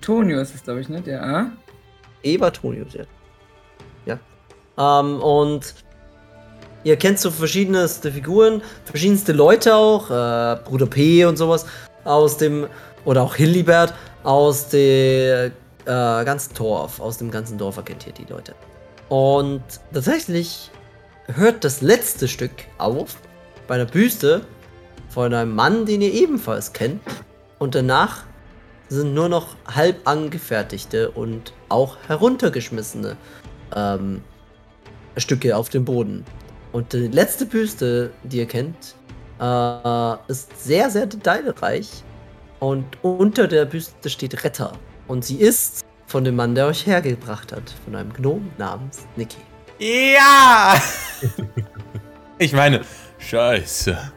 [0.00, 1.00] Tonio ist es, glaube ich, ne?
[1.00, 1.52] Der A.
[2.22, 3.04] Ebertonius, ja.
[4.06, 5.00] Ja.
[5.00, 5.74] Ähm, und
[6.84, 11.66] ihr kennt so verschiedenste Figuren, verschiedenste Leute auch, äh, Bruder P und sowas
[12.04, 12.66] aus dem,
[13.04, 15.52] oder auch Hillibert aus dem
[15.84, 18.54] äh, ganzen Dorf, aus dem ganzen Dorf erkennt ihr die Leute.
[19.08, 20.70] Und tatsächlich
[21.26, 23.16] hört das letzte Stück auf
[23.66, 24.42] bei einer Büste
[25.10, 27.02] von einem Mann, den ihr ebenfalls kennt.
[27.58, 28.24] Und danach
[28.88, 33.16] sind nur noch halb angefertigte und auch heruntergeschmissene
[33.76, 34.22] ähm,
[35.16, 36.24] Stücke auf dem Boden.
[36.72, 38.94] Und die letzte Büste, die ihr kennt,
[39.40, 42.04] äh, ist sehr, sehr detailreich.
[42.60, 44.72] Und unter der Büste steht Retter.
[45.08, 47.74] Und sie ist von dem Mann, der euch hergebracht hat.
[47.84, 49.38] Von einem Gnom namens Niki.
[49.78, 50.80] Ja!
[52.38, 52.82] ich meine,
[53.18, 54.12] scheiße.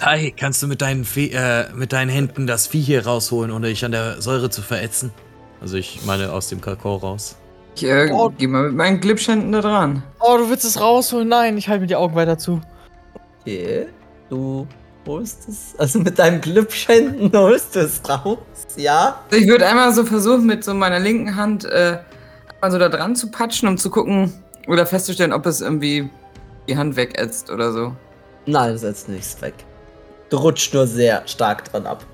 [0.00, 3.68] Hi, kannst du mit deinen, Fe äh, mit deinen Händen das Vieh hier rausholen, ohne
[3.68, 5.10] dich an der Säure zu verätzen?
[5.60, 7.36] Also ich meine aus dem Kakao raus.
[7.76, 8.30] Ich äh, Oh.
[8.36, 10.02] geh mal mit meinen Glipschhänden da dran.
[10.20, 11.28] Oh, du willst es rausholen?
[11.28, 12.60] Nein, ich halte mir die Augen weiter zu.
[13.40, 13.86] Okay.
[14.28, 14.66] Du
[15.06, 18.38] holst es, also mit deinem Glübschhänden holst du es raus,
[18.76, 19.20] ja?
[19.30, 21.98] Ich würde einmal so versuchen, mit so meiner linken Hand äh,
[22.60, 24.32] mal so da dran zu patschen, um zu gucken
[24.66, 26.08] oder festzustellen, ob es irgendwie
[26.68, 27.96] die Hand wegätzt oder so.
[28.46, 29.54] Nein, du setzt nichts weg.
[30.30, 32.04] Du rutscht nur sehr stark dran ab.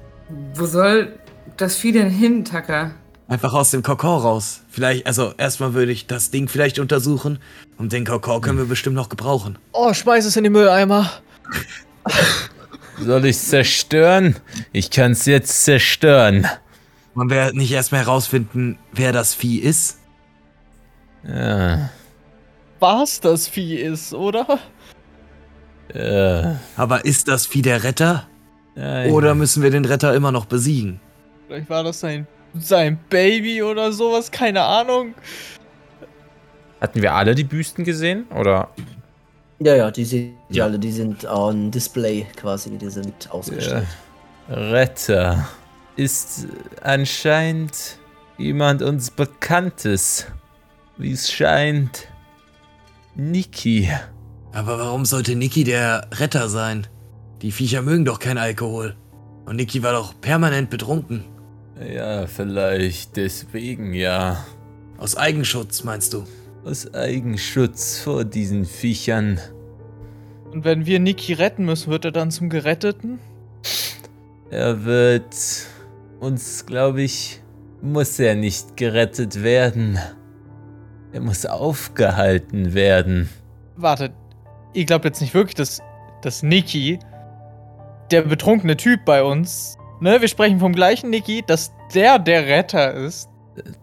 [0.55, 1.19] Wo soll
[1.57, 2.93] das Vieh denn hin, Tucker?
[3.29, 4.61] Einfach aus dem Kakao raus.
[4.69, 7.39] Vielleicht, also erstmal würde ich das Ding vielleicht untersuchen.
[7.79, 9.59] Und den Kakao können wir bestimmt noch gebrauchen.
[9.73, 11.11] Oh, schmeiß es in den Mülleimer.
[13.01, 14.37] Soll ich zerstören?
[14.73, 16.47] Ich kann's jetzt zerstören.
[17.15, 19.99] Wollen wir nicht erstmal herausfinden, wer das Vieh ist?
[21.27, 21.91] Ja.
[22.83, 24.59] Was das Vieh ist, oder?
[25.95, 28.27] Äh, Aber ist das Vieh der Retter?
[28.75, 30.99] ja, Oder müssen wir den Retter immer noch besiegen?
[31.47, 32.27] Vielleicht war das sein,
[32.59, 35.15] sein Baby oder sowas, keine Ahnung.
[36.81, 38.25] Hatten wir alle die Büsten gesehen?
[38.37, 38.69] Oder?
[39.61, 40.65] Ja, ja, die sind die Ja.
[40.65, 43.87] alle, die sind on Display quasi, die sind ausgestellt.
[44.49, 45.47] Retter
[45.95, 46.49] ist
[46.83, 47.97] anscheinend
[48.39, 50.27] jemand uns Bekanntes.
[50.97, 52.09] Wie es scheint.
[53.15, 53.89] Niki.
[54.53, 56.87] Aber warum sollte Niki der Retter sein?
[57.43, 58.97] Die Viecher mögen doch kein Alkohol.
[59.45, 61.25] Und Niki war doch permanent betrunken.
[61.81, 64.45] Ja, vielleicht deswegen ja.
[64.99, 66.25] Aus Eigenschutz, meinst du?
[66.65, 69.41] Aus Eigenschutz vor diesen Viechern.
[70.53, 73.19] Und wenn wir Niki retten müssen, wird er dann zum Geretteten?
[74.51, 75.35] Er wird
[76.21, 77.43] uns, glaube ich,
[77.81, 79.99] muss er nicht gerettet werden.
[81.13, 83.29] Er muss aufgehalten werden.
[83.77, 84.13] Wartet,
[84.73, 85.81] ihr glaubt jetzt nicht wirklich, dass,
[86.23, 86.99] dass Niki,
[88.11, 92.95] der betrunkene Typ bei uns, ne, wir sprechen vom gleichen Niki, dass der der Retter
[92.95, 93.29] ist.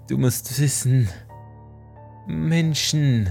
[0.08, 1.08] Du musst wissen,
[2.26, 3.30] Menschen,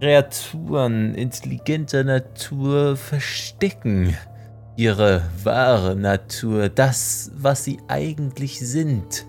[0.00, 4.16] Kreaturen intelligenter Natur verstecken
[4.76, 9.26] ihre wahre Natur, das, was sie eigentlich sind,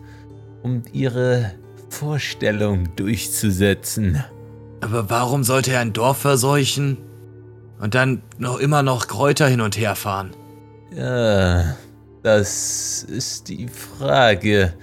[0.64, 1.52] um ihre
[1.94, 4.24] Vorstellung durchzusetzen.
[4.82, 6.98] Aber warum sollte er ein Dorf verseuchen
[7.80, 10.32] und dann noch immer noch Kräuter hin und her fahren?
[10.96, 11.76] Ja,
[12.24, 14.74] das ist die Frage.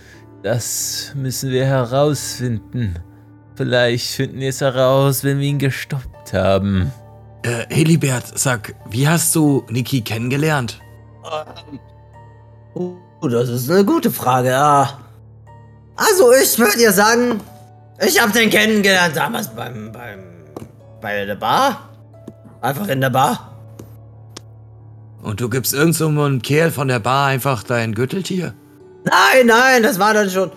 [0.43, 2.95] Das müssen wir herausfinden.
[3.57, 6.93] Vielleicht finden wir es heraus, wenn wir ihn gestoppt haben.
[7.43, 10.81] Äh, Helibert, sag, wie hast du Niki kennengelernt?
[12.75, 14.99] Oh, das ist eine gute Frage, ja.
[16.01, 17.41] Also, ich würde dir sagen,
[18.01, 20.21] ich habe den kennengelernt damals beim, beim,
[21.03, 21.91] bei der Bar.
[22.63, 23.55] Einfach in der Bar.
[25.23, 28.55] Und du gibst irgend so einem Kerl von der Bar einfach dein Gürteltier?
[29.05, 30.51] Nein, nein, das war dann schon.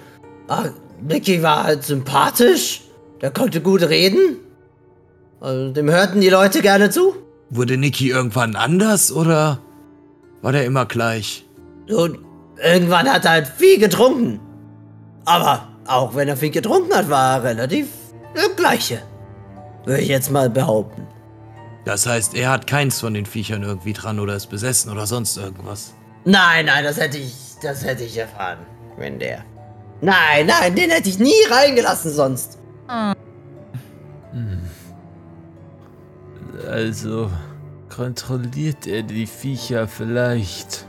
[0.47, 0.69] Ah,
[1.01, 2.81] Nicky war halt sympathisch.
[3.19, 4.37] Der konnte gut reden.
[5.41, 7.15] Also, dem hörten die Leute gerne zu.
[7.49, 9.59] Wurde Niki irgendwann anders oder
[10.41, 11.45] war der immer gleich?
[11.89, 12.19] Und
[12.63, 14.39] irgendwann hat er halt viel getrunken.
[15.25, 17.87] Aber auch wenn er viel getrunken hat, war er relativ
[18.35, 19.01] der gleiche.
[19.85, 21.07] Würde ich jetzt mal behaupten.
[21.85, 25.37] Das heißt, er hat keins von den Viechern irgendwie dran oder ist besessen oder sonst
[25.37, 25.93] irgendwas.
[26.23, 28.59] Nein, nein, das hätte ich, das hätte ich erfahren,
[28.97, 29.43] wenn der.
[29.99, 32.57] Nein, nein, den hätte ich nie reingelassen sonst.
[36.69, 37.29] Also
[37.93, 40.85] kontrolliert er die Viecher vielleicht.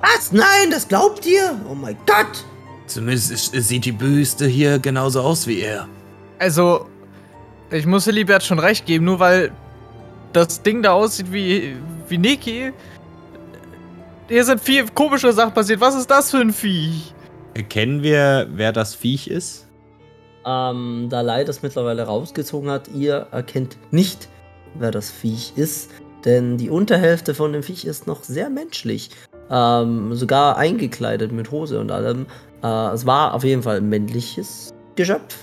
[0.00, 0.32] Was?
[0.32, 1.58] Nein, das glaubt ihr?
[1.70, 2.44] Oh mein Gott.
[2.86, 5.88] Zumindest sieht die Büste hier genauso aus wie er.
[6.38, 6.86] Also,
[7.70, 9.50] ich muss Hilibert schon recht geben, nur weil
[10.32, 11.76] das Ding da aussieht wie,
[12.08, 12.72] wie Niki.
[14.28, 15.80] Hier sind viel komische Sachen passiert.
[15.80, 17.02] Was ist das für ein Vieh?
[17.54, 19.66] Erkennen wir, wer das Viech ist?
[20.44, 24.28] Ähm, da Lai das mittlerweile rausgezogen hat, ihr erkennt nicht,
[24.74, 25.90] wer das Viech ist,
[26.24, 29.10] denn die Unterhälfte von dem Viech ist noch sehr menschlich.
[29.50, 32.26] Ähm, sogar eingekleidet mit Hose und allem.
[32.62, 35.36] Äh, es war auf jeden Fall ein männliches Geschöpf.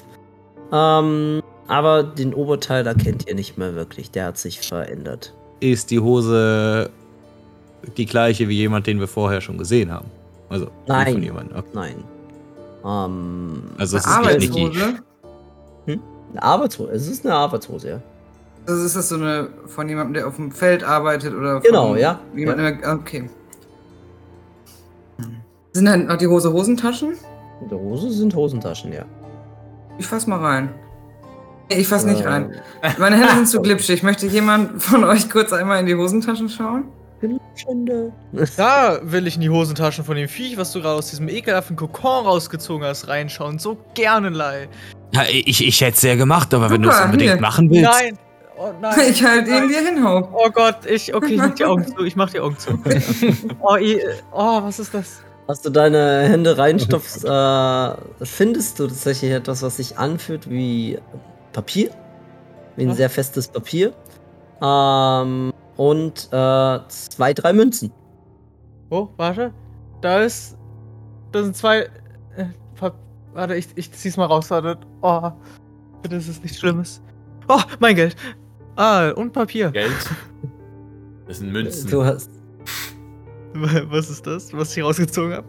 [0.71, 4.11] Ähm, aber den Oberteil erkennt ihr nicht mehr wirklich.
[4.11, 5.33] Der hat sich verändert.
[5.59, 6.89] Ist die Hose
[7.97, 10.07] die gleiche wie jemand, den wir vorher schon gesehen haben?
[10.49, 11.13] Also, Nein.
[11.13, 11.57] von jemandem.
[11.57, 11.67] Okay.
[11.73, 11.95] Nein.
[12.85, 14.11] Ähm, Also, es ist.
[14.11, 14.99] Arbeitshose.
[15.87, 16.91] Eine Arbeitshose.
[16.91, 18.01] Es ist eine Arbeitshose, ja.
[18.65, 21.95] Also ist das so eine von jemandem, der auf dem Feld arbeitet oder von Genau,
[21.95, 22.19] ja.
[22.35, 23.29] Jemandem, der- okay.
[25.73, 27.13] Sind dann noch die Hose Hosentaschen?
[27.61, 29.05] In der Hose sind Hosentaschen, ja.
[29.97, 30.69] Ich fass mal rein.
[31.69, 32.51] Ich fass nicht Äh, rein.
[32.99, 34.03] Meine Hände sind zu glitschig.
[34.03, 36.85] Möchte jemand von euch kurz einmal in die Hosentaschen schauen?
[37.21, 38.11] Glitschende.
[38.57, 41.75] Da will ich in die Hosentaschen von dem Viech, was du gerade aus diesem ekelhaften
[41.75, 43.59] Kokon rausgezogen hast, reinschauen.
[43.59, 44.67] So gerne, Lei.
[45.13, 47.41] Ja, ich, ich hätte es ja gemacht, aber wenn du es Super, unbedingt hier.
[47.41, 47.83] machen willst.
[47.89, 48.17] Nein!
[48.57, 48.93] Oh nein!
[49.09, 50.29] Ich halt ihn dir hinhau.
[50.33, 51.15] Oh Gott, ich.
[51.15, 52.03] Okay, ich mach die Augen zu.
[52.03, 52.71] Ich mach die Augen zu.
[53.61, 55.23] Oh, i- oh was ist das?
[55.47, 60.97] Als du deine Hände reinstopfst, äh, findest du tatsächlich etwas, was sich anfühlt wie
[61.51, 61.89] Papier.
[62.75, 62.95] Wie ein Ja.
[62.95, 63.93] sehr festes Papier.
[64.61, 67.91] Ähm, und äh, zwei, drei Münzen.
[68.89, 69.53] Oh, warte.
[70.01, 70.57] Da ist.
[71.31, 71.89] Da sind zwei.
[72.37, 72.45] Äh,
[73.33, 74.77] warte, ich, ich zieh's mal raus, warte.
[75.01, 75.31] Oh.
[76.01, 77.01] Bitte ist es nichts Schlimmes.
[77.47, 78.15] Oh, mein Geld.
[78.75, 79.71] Ah, und Papier.
[79.71, 79.91] Geld.
[81.27, 81.89] Das sind Münzen.
[81.89, 82.29] Du hast.
[83.89, 85.47] Was ist das, was ich rausgezogen habe?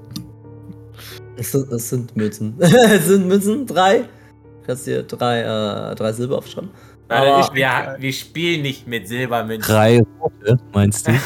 [1.37, 2.55] Es sind, es sind Münzen.
[2.61, 4.01] es sind Münzen, drei.
[4.01, 6.71] Du kannst dir drei, äh, drei Silber aufschreiben.
[7.09, 9.73] Aber- ich, wir, wir spielen nicht mit Silbermünzen.
[9.75, 11.13] Drei rote, meinst du?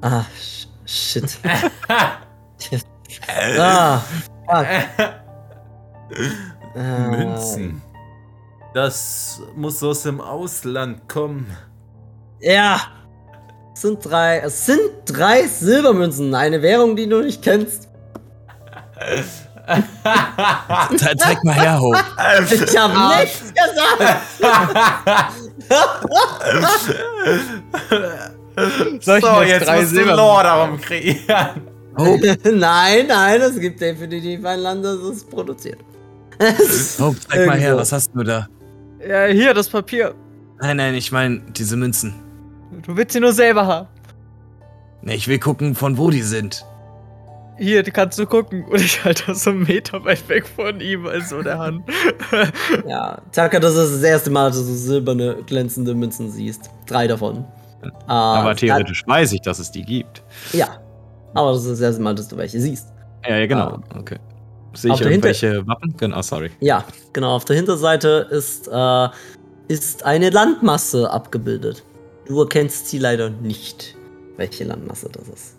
[0.00, 1.38] Ah, sh- shit.
[3.58, 4.02] ah,
[4.46, 4.66] fuck.
[7.10, 7.80] Münzen.
[8.74, 11.46] Das muss aus dem Ausland kommen.
[12.40, 12.80] Ja.
[13.74, 14.38] Es sind drei.
[14.38, 16.34] Es sind drei Silbermünzen.
[16.34, 17.88] Eine Währung, die du nicht kennst.
[20.96, 21.98] Ze- Zeig mal her, Hope.
[22.50, 24.20] Ich hab nichts gesagt.
[29.00, 31.18] Soll ich so, jetzt drei musst du Lore darum kreieren.
[31.96, 35.78] Hope, nein, nein, es gibt definitiv ein Land, das es produziert.
[36.98, 38.48] Hope, zeig mal her, was hast du da?
[39.06, 40.14] Ja, hier, das Papier.
[40.60, 42.14] Nein, nein, ich meine diese Münzen.
[42.82, 43.88] Du willst sie nur selber haben.
[45.02, 46.64] Ich will gucken, von wo die sind.
[47.58, 48.64] Hier, die kannst du gucken.
[48.64, 51.84] Und ich halte das so einen Meter weit weg von ihm, also der Hand.
[52.86, 56.70] Ja, Taka, das ist das erste Mal, dass du silberne, glänzende Münzen siehst.
[56.86, 57.44] Drei davon.
[58.06, 60.22] Ah, Aber theoretisch weiß ich, dass es die gibt.
[60.52, 60.68] Ja.
[61.34, 62.88] Aber das ist das erste Mal, dass du welche siehst.
[63.26, 63.78] Ja, ja, genau.
[63.98, 64.18] Okay.
[64.72, 65.94] Sehe ich irgendwelche Wappen?
[65.96, 66.50] Genau, sorry.
[66.60, 67.36] Ja, genau.
[67.36, 69.08] Auf der Hinterseite ist, äh,
[69.68, 71.84] ist eine Landmasse abgebildet.
[72.26, 73.96] Du erkennst sie leider nicht,
[74.36, 75.56] welche Landmasse das ist.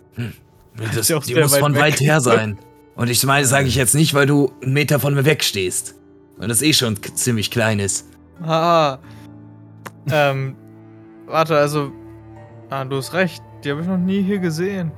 [0.76, 1.82] Das, ist ja auch die muss weit von weg.
[1.82, 2.58] weit her sein.
[2.96, 5.94] Und ich meine, sage ich jetzt nicht, weil du einen Meter von mir wegstehst.
[6.38, 8.06] Weil das eh schon ziemlich klein ist.
[8.42, 8.98] Ah.
[10.10, 10.56] ähm,
[11.26, 11.92] warte, also.
[12.68, 13.42] Ah, du hast recht.
[13.64, 14.92] Die habe ich noch nie hier gesehen.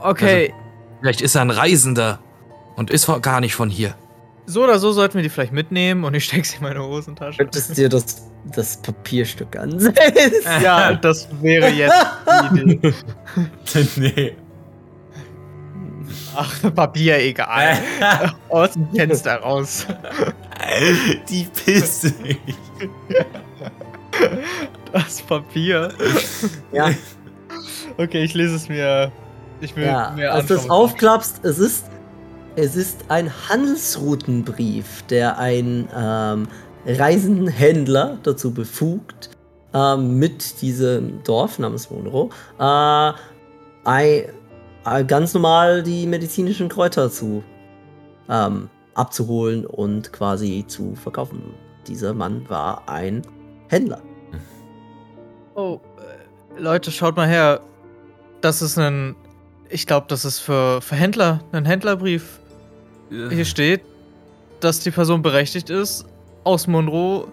[0.00, 0.52] Okay,
[1.00, 2.18] Vielleicht ist er ein Reisender
[2.76, 3.94] und ist gar nicht von hier.
[4.46, 7.38] So oder so sollten wir die vielleicht mitnehmen und ich stecke sie in meine Hosentasche.
[7.38, 9.94] Könntest dir das, das Papierstück ansehen?
[10.62, 11.94] ja, das wäre jetzt
[12.54, 12.94] die Idee.
[13.96, 14.36] nee.
[16.34, 17.78] Ach, Papier, egal.
[18.48, 19.86] Aus dem Fenster raus.
[21.28, 22.12] Die Pisse.
[24.92, 25.92] Das Papier.
[26.72, 26.90] ja,
[27.96, 29.12] Okay, ich lese es mir.
[29.60, 30.12] Ich will ja.
[30.16, 30.84] mehr Als du es anschauen.
[30.84, 31.84] aufklappst, es ist,
[32.56, 36.48] es ist ein Handelsroutenbrief, der einen ähm,
[36.86, 39.30] reisenden Händler dazu befugt,
[39.72, 43.12] ähm, mit diesem Dorf namens Monroe äh,
[43.84, 44.28] ei-
[44.84, 47.42] äh, ganz normal die medizinischen Kräuter zu
[48.28, 51.54] ähm, abzuholen und quasi zu verkaufen.
[51.86, 53.22] Dieser Mann war ein
[53.68, 54.00] Händler.
[55.54, 57.60] Oh, äh, Leute, schaut mal her.
[58.40, 59.14] Das ist ein.
[59.70, 62.40] Ich glaube, das ist für, für Händler, ein Händlerbrief.
[63.08, 63.82] Hier steht,
[64.60, 66.04] dass die Person berechtigt ist,
[66.44, 67.28] aus Monroe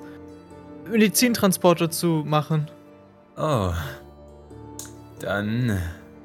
[0.89, 2.69] Medizintransporte zu machen.
[3.37, 3.71] Oh.
[5.19, 5.79] Dann.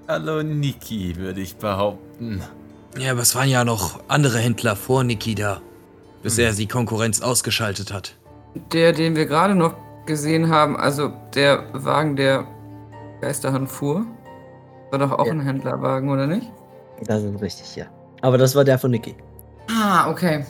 [0.06, 2.42] Hallo Niki, würde ich behaupten.
[2.98, 5.60] Ja, aber es waren ja noch andere Händler vor Niki da.
[6.22, 8.16] Bis er die Konkurrenz ausgeschaltet hat.
[8.72, 9.74] Der, den wir gerade noch
[10.06, 12.46] gesehen haben, also der Wagen, der
[13.20, 14.04] Geisterhand fuhr,
[14.92, 15.32] war doch auch Ja.
[15.32, 16.50] ein Händlerwagen, oder nicht?
[17.06, 17.86] Das ist richtig, ja.
[18.20, 19.14] Aber das war der von Niki.
[19.70, 20.44] Ah, okay.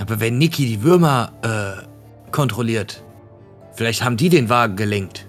[0.00, 3.02] Aber wenn Niki die Würmer äh, kontrolliert,
[3.72, 5.26] vielleicht haben die den Wagen gelenkt.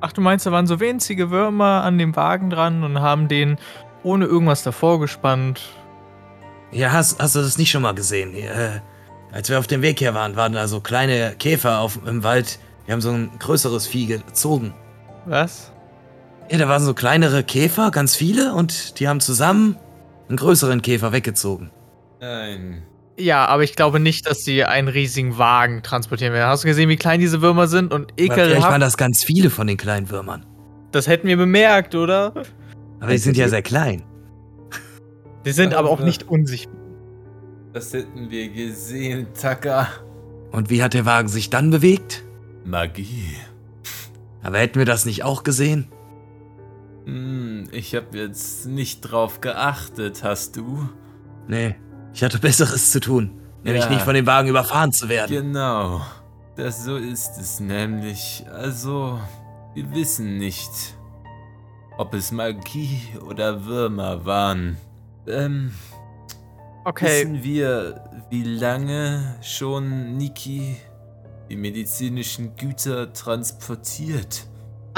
[0.00, 3.58] Ach, du meinst, da waren so winzige Würmer an dem Wagen dran und haben den
[4.04, 5.60] ohne irgendwas davor gespannt.
[6.70, 8.34] Ja, hast, hast du das nicht schon mal gesehen?
[8.34, 8.80] Äh,
[9.32, 12.58] als wir auf dem Weg hier waren, waren da so kleine Käfer auf, im Wald.
[12.86, 14.72] Die haben so ein größeres Vieh gezogen.
[15.26, 15.72] Was?
[16.50, 19.76] Ja, da waren so kleinere Käfer, ganz viele, und die haben zusammen
[20.28, 21.70] einen größeren Käfer weggezogen.
[22.20, 22.82] Nein.
[23.18, 26.48] Ja, aber ich glaube nicht, dass sie einen riesigen Wagen transportieren werden.
[26.48, 28.82] Hast du gesehen, wie klein diese Würmer sind und Aber Vielleicht waren ekelhaft?
[28.82, 30.46] das ganz viele von den kleinen Würmern.
[30.92, 32.32] Das hätten wir bemerkt, oder?
[33.00, 34.04] Aber die sind ja sehr klein.
[35.44, 36.78] Die sind aber auch nicht unsichtbar.
[37.72, 39.88] Das hätten wir gesehen, Taka.
[40.50, 42.24] Und wie hat der Wagen sich dann bewegt?
[42.64, 43.36] Magie.
[44.42, 45.88] Aber hätten wir das nicht auch gesehen?
[47.08, 50.86] Hm, ich habe jetzt nicht drauf geachtet, hast du?
[51.46, 51.74] Nee,
[52.12, 53.40] ich hatte Besseres zu tun.
[53.64, 53.90] Nämlich Ja.
[53.90, 55.30] nicht von dem Wagen überfahren zu werden.
[55.30, 56.02] Genau.
[56.56, 58.44] Das so ist es nämlich.
[58.52, 59.18] Also,
[59.74, 60.70] wir wissen nicht,
[61.96, 64.76] ob es Magie oder Würmer waren.
[65.26, 65.72] Ähm,
[66.84, 70.76] Okay, wissen wir, wie lange schon Niki
[71.48, 74.46] die medizinischen Güter transportiert?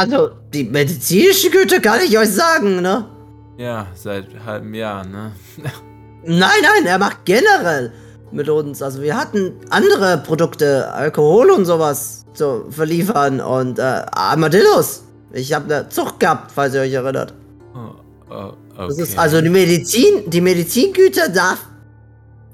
[0.01, 3.05] Also, die medizinische Güte kann ich euch sagen, ne?
[3.59, 5.33] Ja, seit halbem Jahr, ne?
[6.25, 7.93] Nein, nein, er macht generell
[8.33, 8.81] mit uns.
[8.83, 13.83] Also wir hatten andere Produkte, Alkohol und sowas zu verliefern und äh,
[14.13, 15.03] Armadillos.
[15.33, 17.35] Ich habe eine Zucht gehabt, falls ihr euch erinnert.
[17.75, 17.79] Oh,
[18.31, 18.87] oh, okay.
[18.89, 21.67] Das ist also die Medizin, die Medizingüter darf,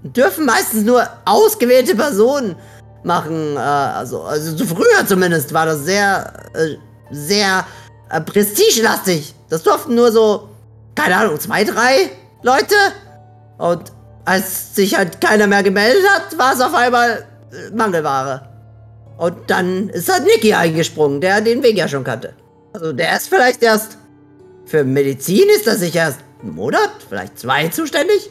[0.03, 2.57] dürfen meistens nur ausgewählte Personen
[3.05, 3.55] machen.
[3.57, 6.77] Äh, also, also zu früher zumindest war das sehr, äh,
[7.11, 7.67] sehr
[8.11, 9.35] äh, prestigelastig.
[9.49, 10.49] Das durften nur so,
[10.95, 12.11] keine Ahnung, zwei, drei
[12.43, 12.75] Leute.
[13.59, 13.93] Und
[14.25, 18.49] als sich halt keiner mehr gemeldet hat, war es auf einmal äh, Mangelware.
[19.19, 22.35] Und dann ist halt Niki eingesprungen, der den Weg ja schon kannte.
[22.75, 23.97] Also der ist vielleicht erst
[24.67, 28.31] für Medizin ist er sicher erst einen Monat, vielleicht zwei zuständig.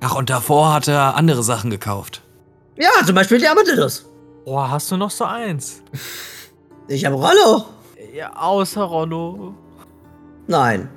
[0.00, 2.20] Ach, und davor hat er andere Sachen gekauft.
[2.76, 4.04] Ja, zum Beispiel die Armadillos.
[4.44, 5.82] Boah, hast du noch so eins?
[6.86, 7.64] Ich habe Rollo.
[8.14, 9.54] Ja, außer Rollo.
[10.46, 10.88] Nein,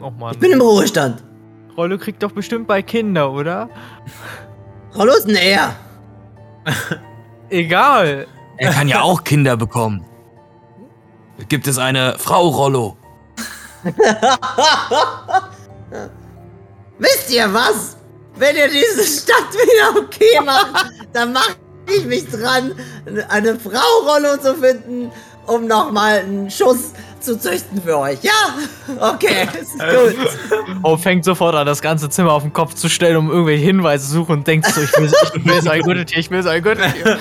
[0.00, 0.32] Oh Mann.
[0.32, 1.24] ich bin im Ruhestand.
[1.76, 3.68] Rollo kriegt doch bestimmt bei Kinder, oder?
[4.96, 5.74] Rollo ist ein Er.
[7.50, 8.28] Egal.
[8.58, 10.04] Er kann ja auch Kinder bekommen.
[11.48, 12.96] Gibt es eine Frau Rollo?
[16.98, 17.96] Wisst ihr was?
[18.36, 21.56] Wenn ihr diese Stadt wieder okay macht, dann mache
[21.88, 22.72] ich mich dran,
[23.30, 25.10] eine Frau Rollo zu finden,
[25.46, 28.18] um nochmal einen Schuss zu züchten für euch.
[28.22, 28.32] Ja?
[29.00, 30.82] Okay, ist gut.
[30.84, 34.06] Hope fängt sofort an, das ganze Zimmer auf den Kopf zu stellen, um irgendwelche Hinweise
[34.06, 36.48] zu suchen und denkt so, ich will, ich will so ein Gürteltier, ich will so
[36.50, 37.18] ein Gürteltier.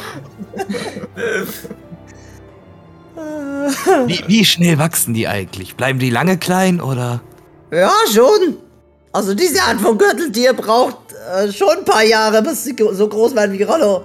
[4.05, 5.75] Wie, wie schnell wachsen die eigentlich?
[5.75, 7.21] Bleiben die lange klein oder?
[7.71, 8.57] Ja, schon.
[9.11, 10.97] Also diese Art von Gürteltier braucht
[11.35, 14.03] äh, schon ein paar Jahre, bis sie so groß werden wie Rollo.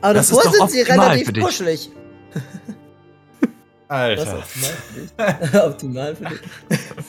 [0.00, 1.90] Aber Das davor ist doch sind sie relativ kuschelig.
[3.92, 4.38] Alter.
[5.66, 6.40] optimal für dich.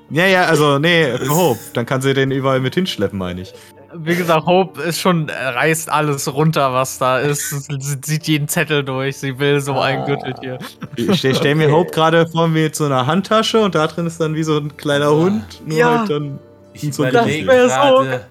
[0.10, 1.60] Ja, ja, also, nee, Hope.
[1.74, 3.54] Dann kann sie den überall mit hinschleppen, meine ich.
[3.96, 7.50] Wie gesagt, Hope ist schon, äh, reißt alles runter, was da ist.
[7.70, 9.18] Sie sieht jeden Zettel durch.
[9.18, 10.58] Sie will so ein Gürteltier.
[10.96, 14.08] Ich stell, stell mir Hope gerade vor mir mit so einer Handtasche und da drin
[14.08, 15.62] ist dann wie so ein kleiner Hund.
[15.66, 16.00] Nur Ja.
[16.00, 16.40] halt dann.
[16.74, 18.26] Ich So überlege Das wär so- gerade.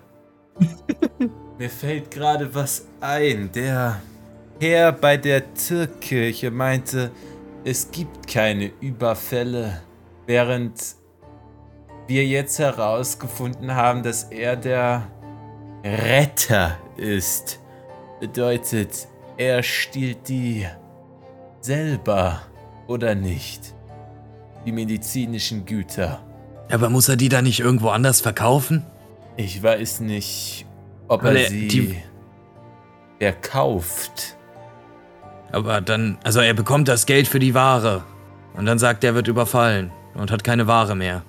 [1.59, 3.51] Mir fällt gerade was ein.
[3.55, 4.01] Der
[4.59, 7.13] Herr bei der Türkirche meinte,
[7.65, 9.81] es gibt keine Überfälle,
[10.27, 10.81] während
[12.09, 15.07] wir jetzt herausgefunden haben, dass er der
[15.85, 17.61] Retter ist.
[18.21, 20.67] Bedeutet, er stiehlt die
[21.61, 22.43] selber,
[22.87, 23.75] oder nicht?
[24.67, 26.21] Die medizinischen Güter.
[26.71, 28.85] Aber muss er die dann nicht irgendwo anders verkaufen?
[29.37, 30.67] Ich weiß nicht,
[31.09, 31.97] ob Weil er er- sie die-
[33.19, 34.37] verkauft.
[35.53, 38.03] Aber dann, also er bekommt das Geld für die Ware.
[38.55, 41.23] Und dann sagt er, er wird überfallen und hat keine Ware mehr.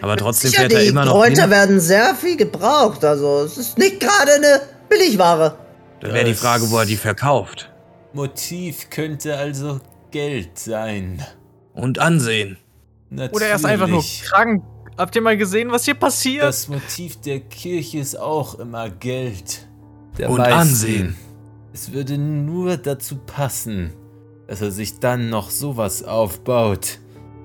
[0.00, 1.50] Aber trotzdem Sicher, fährt er die immer noch Kräuter hin.
[1.50, 3.04] werden sehr viel gebraucht.
[3.04, 5.56] Also es ist nicht gerade eine Billigware.
[6.00, 7.70] Dann wäre die Frage, wo er die verkauft.
[8.12, 11.22] Motiv könnte also Geld sein.
[11.74, 12.58] Und Ansehen.
[13.10, 13.36] Natürlich.
[13.36, 14.64] Oder er ist einfach nur krank.
[14.98, 16.44] Habt ihr mal gesehen, was hier passiert?
[16.44, 19.66] Das Motiv der Kirche ist auch immer Geld.
[20.18, 20.54] Der Und meisten.
[20.54, 21.16] Ansehen.
[21.74, 23.92] Es würde nur dazu passen,
[24.46, 26.98] dass er sich dann noch sowas aufbaut.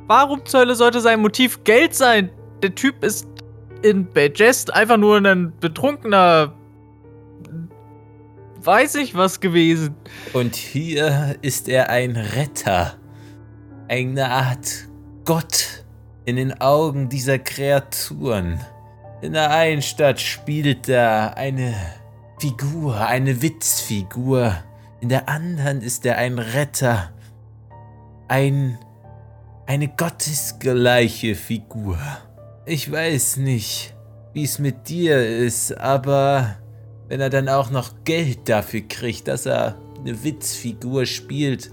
[0.07, 2.30] Warum zur Hölle sollte sein Motiv Geld sein?
[2.61, 3.28] Der Typ ist
[3.84, 6.53] in Bejest einfach nur ein betrunkener.
[8.61, 9.95] Weiß ich was gewesen.
[10.34, 12.95] Und hier ist er ein Retter.
[13.88, 14.88] Eine Art
[15.23, 15.86] Gott
[16.25, 18.59] in den Augen dieser Kreaturen.
[19.21, 21.73] In der einen Stadt spielt er eine
[22.39, 24.55] Figur, eine Witzfigur.
[25.01, 27.11] In der anderen ist er ein Retter.
[28.27, 28.77] Ein.
[29.65, 31.97] eine gottesgleiche Figur.
[32.65, 33.95] Ich weiß nicht,
[34.33, 36.57] wie es mit dir ist, aber
[37.09, 41.71] Wenn er dann auch noch Geld dafür kriegt, dass er eine Witzfigur spielt,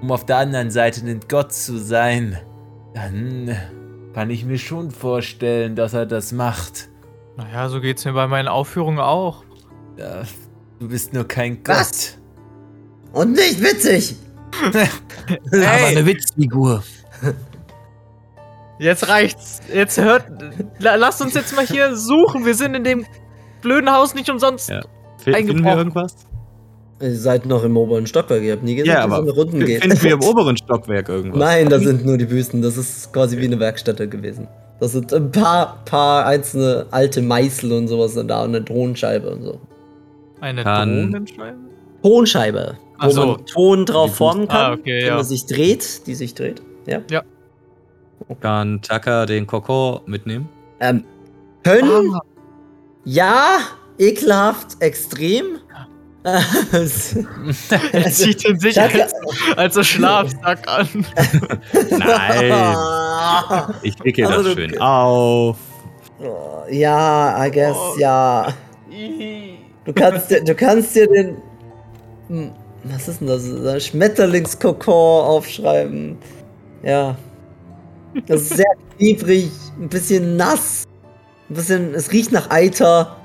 [0.00, 2.38] um auf der anderen Seite ein Gott zu sein,
[2.94, 3.54] dann
[4.14, 6.88] kann ich mir schon vorstellen, dass er das macht.
[7.36, 9.44] Naja, so geht's mir bei meinen Aufführungen auch.
[10.00, 10.22] Ja,
[10.78, 11.76] du bist nur kein Gott.
[11.76, 12.16] Was?
[13.12, 14.16] Und nicht witzig!
[15.52, 16.82] Aber eine Witzfigur.
[18.78, 19.60] Jetzt reicht's.
[19.72, 20.24] Jetzt hört.
[20.78, 22.46] La, lasst uns jetzt mal hier suchen.
[22.46, 23.04] Wir sind in dem
[23.60, 24.70] blöden Haus nicht umsonst.
[24.70, 24.80] Ja.
[25.18, 25.78] Finden wir Eingebrochen.
[25.78, 26.14] irgendwas?
[27.02, 29.30] Ihr seid noch im oberen Stockwerk, ihr habt nie gesehen, Ja, wie so aber eine
[29.32, 29.82] Runden geht.
[29.82, 31.38] finden wir im oberen Stockwerk irgendwas?
[31.38, 32.62] Nein, das sind nur die Büsten.
[32.62, 34.48] Das ist quasi wie eine Werkstätte gewesen.
[34.80, 39.42] Das sind ein paar, paar einzelne alte Meißel und sowas da und eine Tonscheibe und
[39.42, 39.60] so.
[40.40, 41.26] Eine Kann-?
[42.02, 43.26] Tonscheibe, Ach wo so.
[43.26, 45.14] man Ton drauf formen Boost- Ah, kann, okay, wenn ja.
[45.16, 46.62] man sich dreht, die sich dreht.
[46.86, 47.00] Ja.
[48.40, 50.48] Kann Taka den Kokon mitnehmen?
[50.80, 51.04] Ähm,
[51.62, 52.20] können, Ah,
[53.04, 53.58] ja,
[53.98, 55.58] ekelhaft, extrem.
[57.92, 59.14] er zieht den sich als,
[59.56, 60.88] als so Schlafsack an.
[61.98, 63.74] Nein.
[63.82, 65.56] Ich wickel Also das du- schön auf.
[66.70, 67.94] ja, I guess, Oh.
[67.98, 68.48] ja.
[69.84, 71.36] Du kannst dir, du kannst dir den.
[72.28, 72.50] Hm,
[72.84, 73.44] Was ist denn das?
[73.44, 76.18] Ein Schmetterlingskokon aufschreiben.
[76.82, 77.16] Ja.
[78.26, 79.50] Das ist sehr klebrig,
[79.80, 80.84] ein bisschen nass.
[81.48, 81.94] Ein bisschen.
[81.94, 83.16] Es riecht nach Eiter.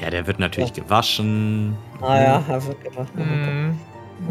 [0.00, 1.76] Ja, der wird natürlich gewaschen.
[2.02, 3.08] Ah ja, einfach gemacht.
[3.16, 3.78] Hm.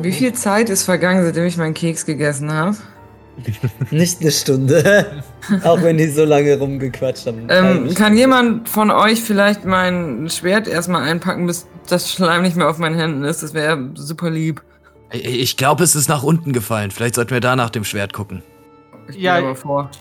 [0.01, 2.75] Wie viel Zeit ist vergangen, seitdem ich meinen Keks gegessen habe?
[3.91, 5.23] Nicht eine Stunde.
[5.63, 7.47] Auch wenn die so lange rumgequatscht haben.
[7.49, 12.69] Ähm, kann jemand von euch vielleicht mein Schwert erstmal einpacken, bis das Schleim nicht mehr
[12.69, 13.43] auf meinen Händen ist?
[13.43, 14.61] Das wäre super lieb.
[15.11, 16.91] Ich- glaube, es ist nach unten gefallen.
[16.91, 18.41] Vielleicht sollten wir da nach dem Schwert gucken.
[19.09, 19.91] Ich Ja, gehe aber vor.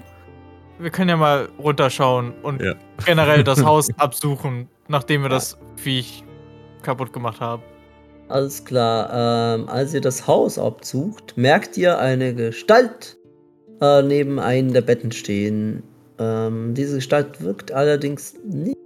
[0.79, 2.75] Wir können ja mal runterschauen und Ja.
[3.05, 6.25] generell das Haus absuchen, nachdem wir das Viech
[6.83, 7.63] kaputt gemacht haben.
[8.29, 9.57] Alles klar.
[9.59, 13.17] Ähm, als ihr das Haus absucht, merkt ihr eine Gestalt
[13.81, 15.83] äh, neben einem der Betten stehen.
[16.19, 18.79] Ähm, diese Gestalt wirkt allerdings nicht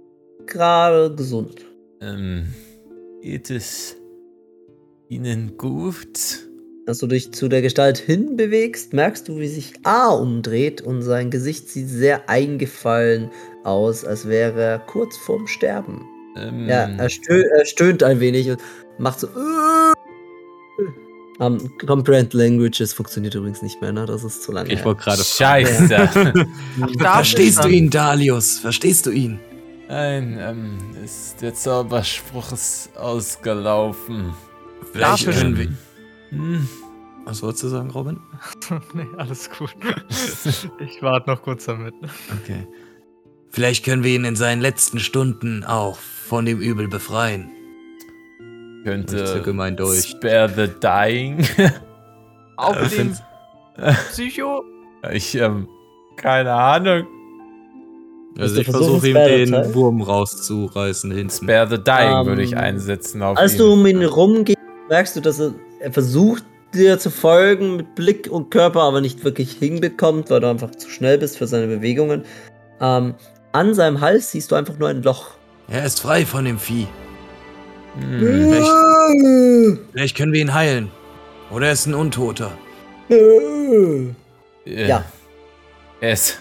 [0.47, 1.65] gerade gesund.
[2.01, 2.47] Ähm,
[3.21, 3.95] geht es
[5.09, 6.47] Ihnen gut?
[6.85, 11.29] Als du dich zu der Gestalt hinbewegst, merkst du, wie sich A umdreht und sein
[11.29, 13.29] Gesicht sieht sehr eingefallen
[13.63, 16.03] aus, als wäre er kurz vorm Sterben.
[16.35, 18.59] Ähm, Ja, er, stö er stöhnt ein wenig und
[18.97, 19.27] macht so.
[21.39, 24.05] Um, Comprehend Languages funktioniert übrigens nicht mehr, ne?
[24.05, 24.73] Das ist zu lange.
[24.73, 25.87] Ich wollte gerade Scheiße.
[26.97, 28.59] Da Verstehst du ihn, Dalius?
[28.59, 29.39] Verstehst du ihn?
[29.87, 34.33] Nein, ähm, ist der Zauberspruch ist ausgelaufen.
[34.91, 35.67] Vielleicht Dafür können wir.
[36.29, 36.67] Hm,
[37.23, 38.19] Was wolltest du sagen, Robin?
[38.93, 39.73] nee, alles gut.
[40.79, 41.95] ich warte noch kurz damit.
[42.43, 42.67] Okay.
[43.49, 47.49] Vielleicht können wir ihn in seinen letzten Stunden auch von dem Übel befreien.
[48.79, 49.43] Ich könnte.
[50.01, 51.45] Spare the Dying.
[52.57, 53.17] Auf Äh, den
[54.11, 54.63] Psycho?
[55.11, 55.67] ich, ähm,
[56.17, 57.03] keine Ahnung.
[58.37, 59.73] Also ich versuche ihm den Teil?
[59.73, 61.29] Wurm rauszureißen hinten.
[61.45, 63.59] Spare the Dying Ähm, würde ich einsetzen auf Als ihn.
[63.59, 64.57] du um ihn rumgehst,
[64.89, 69.23] merkst du, dass er, er versucht, dir zu folgen mit Blick und Körper, aber nicht
[69.23, 72.23] wirklich hinbekommt, weil du einfach zu schnell bist für seine Bewegungen.
[72.79, 73.15] Ähm,
[73.51, 75.31] an seinem Hals siehst du einfach nur ein Loch.
[75.67, 76.87] Er ist frei von dem Vieh.
[77.97, 80.91] Hm, Vielleicht, vielleicht können wir ihn heilen.
[81.51, 82.51] Oder er ist ein Untoter.
[83.09, 84.13] äh,
[84.65, 85.03] Ja.
[86.01, 86.37] Es,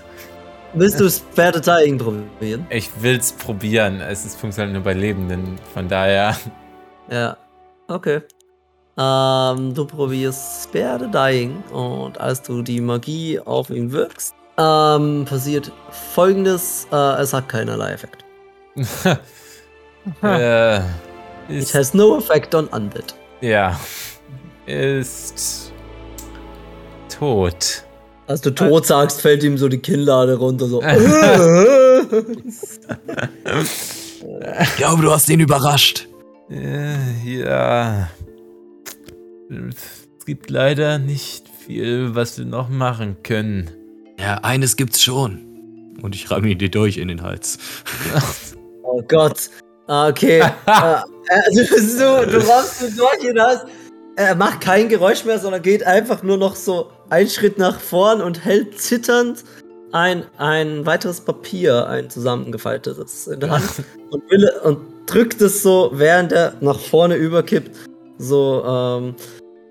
[0.74, 2.66] Willst du Spare the Dying probieren?
[2.70, 4.00] ich will's probieren.
[4.02, 5.58] Es ist funktioniert nur bei Lebenden.
[5.72, 6.36] Von daher.
[7.10, 7.36] Ja.
[7.88, 8.20] Okay.
[8.98, 15.24] Ähm, du probierst Spare the Dying und als du die Magie auf ihn wirkst, ähm,
[15.24, 15.72] passiert
[16.12, 18.24] folgendes: äh, Es hat keinerlei Effekt.
[20.22, 20.80] äh,
[21.48, 23.14] It has no effect on Undead.
[23.40, 23.78] ja.
[24.66, 25.72] Ist
[27.08, 27.84] tot.
[28.26, 30.82] Als du tot sagst, fällt ihm so die Kinnlade runter, so.
[34.60, 36.08] Ich glaube, du hast ihn überrascht.
[36.50, 38.10] Äh, ja.
[39.48, 43.70] Es gibt leider nicht viel, was wir noch machen können.
[44.18, 45.96] Ja, eines gibt's schon.
[46.02, 47.58] Und ich ramme ihn dir durch in den Hals.
[48.82, 49.48] oh Gott.
[49.88, 50.40] Ah, Okay.
[50.40, 53.66] äh, also, so, du rammst ihn durch hast.
[54.16, 58.20] Er macht kein Geräusch mehr, sondern geht einfach nur noch so einen Schritt nach vorn
[58.20, 59.44] und hält zitternd
[59.92, 65.90] ein, ein weiteres Papier, ein zusammengefaltetes in der Hand und, will, und drückt es so,
[65.94, 67.70] während er nach vorne überkippt,
[68.18, 69.14] so ähm,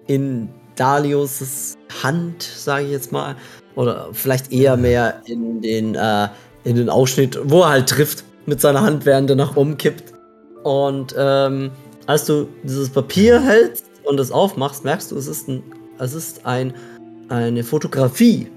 [0.07, 3.35] in Dalios Hand, sage ich jetzt mal.
[3.75, 6.27] Oder vielleicht eher mehr in den, äh,
[6.63, 10.13] in den Ausschnitt, wo er halt trifft mit seiner Hand, während er nach oben kippt.
[10.63, 11.69] Und ähm,
[12.07, 15.61] als du dieses Papier hältst und es aufmachst, merkst du, es ist, ein,
[15.99, 16.73] es ist ein,
[17.29, 18.47] eine Fotografie.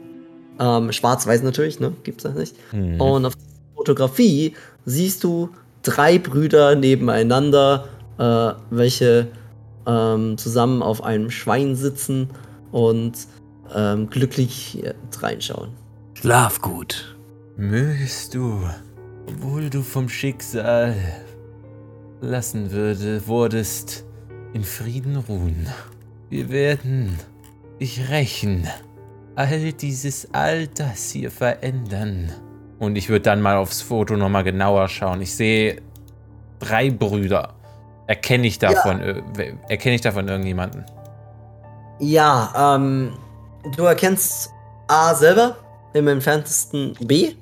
[0.59, 1.93] Ähm, Schwarz-Weiß natürlich, ne?
[2.05, 2.57] Gibt's das nicht.
[2.71, 3.01] Hm.
[3.01, 5.51] Und auf der Fotografie siehst du
[5.83, 7.89] drei Brüder nebeneinander,
[8.19, 9.29] äh, welche
[9.87, 12.29] ähm, zusammen auf einem Schwein sitzen
[12.71, 13.15] und
[13.75, 15.71] ähm, glücklich äh, reinschauen.
[16.15, 17.17] Schlaf gut.
[17.57, 18.61] Mögest du,
[19.27, 20.95] obwohl du vom Schicksal
[22.21, 24.05] lassen würde, wurdest,
[24.53, 25.69] in Frieden ruhen.
[26.29, 27.19] Wir werden
[27.81, 28.67] dich rächen.
[29.37, 32.33] All dieses, all das hier verändern.
[32.79, 35.21] Und ich würde dann mal aufs Foto nochmal genauer schauen.
[35.23, 35.81] Ich sehe
[36.59, 37.55] drei Brüder.
[38.07, 40.85] Erkenne ich davon, äh, wer- erkenne ich davon irgendjemanden?
[42.01, 43.13] Ja, ähm,
[43.77, 44.51] du erkennst
[44.89, 45.57] A selber,
[45.93, 47.35] im entferntesten B.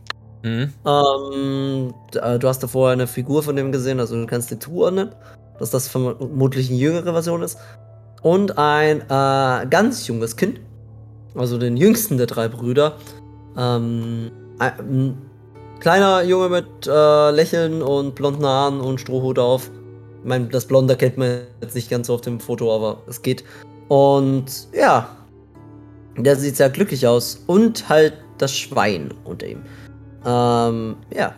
[0.42, 0.72] Hm?
[0.86, 5.10] Ähm, äh, du hast davor eine Figur von dem gesehen, also du kannst den zuordnen,
[5.58, 7.58] dass das vermutlich eine jüngere Version ist.
[8.22, 10.60] Und ein äh, ganz junges Kind,
[11.34, 12.96] also den jüngsten der drei Brüder.
[13.56, 15.18] Ähm, ein, ein
[15.80, 19.70] kleiner Junge mit äh, Lächeln und blonden Haaren und Strohhut auf.
[20.20, 23.22] Ich meine, das Blonde kennt man jetzt nicht ganz so auf dem Foto, aber es
[23.22, 23.44] geht.
[23.88, 25.08] Und ja,
[26.16, 27.42] der sieht sehr glücklich aus.
[27.46, 29.62] Und halt das Schwein unter ihm.
[30.24, 31.34] Ähm, ja.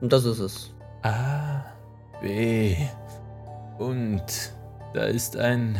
[0.00, 0.70] Und das ist es.
[1.02, 1.62] A,
[2.20, 2.76] B.
[3.78, 4.22] Und
[4.94, 5.78] da ist ein,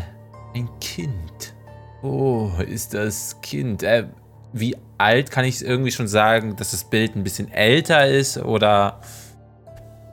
[0.54, 1.54] ein Kind.
[2.02, 3.82] Wo ist das Kind?
[3.82, 4.06] Äh,
[4.52, 8.38] wie alt kann ich es irgendwie schon sagen, dass das Bild ein bisschen älter ist
[8.38, 9.00] oder.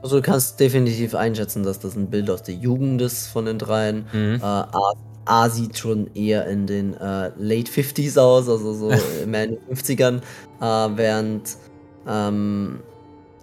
[0.02, 3.58] Also du kannst definitiv einschätzen, dass das ein Bild aus der Jugend ist von den
[3.58, 4.06] dreien.
[4.12, 4.36] Hm?
[4.36, 4.92] Äh, A,
[5.24, 8.90] A sieht schon eher in den äh, Late 50s aus, also so
[9.22, 10.20] in den 50ern,
[10.60, 11.56] äh, während
[12.08, 12.80] ähm,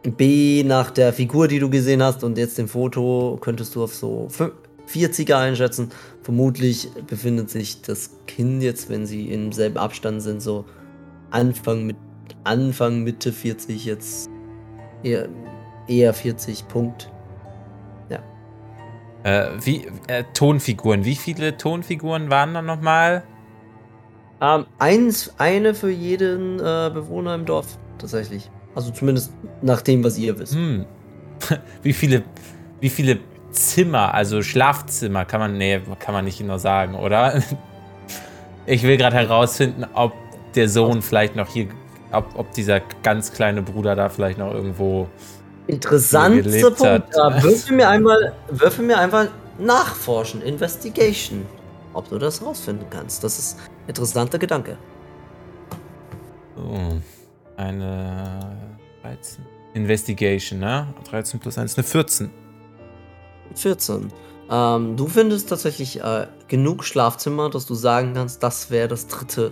[0.03, 3.93] B nach der Figur, die du gesehen hast und jetzt dem Foto, könntest du auf
[3.93, 4.51] so fün-
[4.87, 5.89] 40er einschätzen.
[6.21, 10.65] Vermutlich befindet sich das Kind jetzt, wenn sie im selben Abstand sind, so
[11.31, 11.97] Anfang mit
[12.43, 14.29] Anfang Mitte 40 jetzt
[15.03, 15.27] eher,
[15.87, 17.09] eher 40 Punkt.
[19.25, 21.03] Äh, wie, äh, Tonfiguren.
[21.03, 23.23] Wie viele Tonfiguren waren da nochmal?
[24.39, 28.49] Ähm, eins, eine für jeden äh, Bewohner im Dorf, tatsächlich.
[28.75, 29.31] Also zumindest
[29.61, 30.53] nach dem, was ihr wisst.
[30.53, 30.85] Hm.
[31.83, 32.23] wie viele,
[32.79, 33.19] wie viele
[33.51, 37.41] Zimmer, also Schlafzimmer, kann man, nee, kann man nicht genau sagen, oder?
[38.67, 40.11] Ich will gerade herausfinden, ob
[40.55, 41.67] der Sohn vielleicht noch hier,
[42.11, 45.07] ob, ob dieser ganz kleine Bruder da vielleicht noch irgendwo.
[45.67, 47.13] Interessanter gelebt Punkt.
[47.13, 49.27] Äh, würfel mir einmal, würfel mir einfach
[49.59, 51.45] nachforschen, Investigation.
[51.93, 53.23] Ob du das rausfinden kannst.
[53.23, 54.79] Das ist ein interessanter Gedanke.
[56.57, 56.95] Oh,
[57.57, 58.39] eine
[59.01, 59.45] 13.
[59.73, 60.87] Investigation, ne?
[61.09, 62.31] 13 plus 1, eine 14.
[63.55, 64.11] 14.
[64.49, 69.51] Ähm, du findest tatsächlich äh, genug Schlafzimmer, dass du sagen kannst, das wäre das dritte,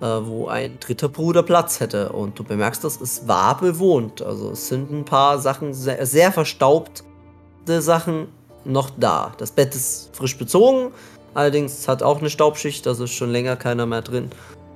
[0.00, 2.10] äh, wo ein dritter Bruder Platz hätte.
[2.10, 4.22] Und du bemerkst, dass es war bewohnt.
[4.22, 7.02] Also es sind ein paar Sachen, sehr, sehr verstaubte
[7.66, 8.28] Sachen
[8.64, 9.32] noch da.
[9.38, 10.92] Das Bett ist frisch bezogen,
[11.34, 14.30] allerdings hat auch eine Staubschicht, also ist schon länger keiner mehr drin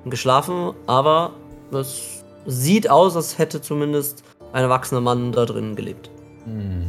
[0.05, 0.75] geschlafen.
[0.87, 1.33] Aber
[1.73, 6.11] es sieht aus, als hätte zumindest ein erwachsener Mann da drin gelebt.
[6.45, 6.89] Hm.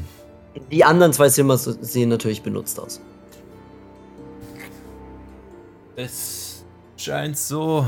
[0.71, 2.99] Die anderen zwei Zimmer sehen natürlich benutzt aus.
[5.95, 6.63] Es
[6.97, 7.85] scheint so,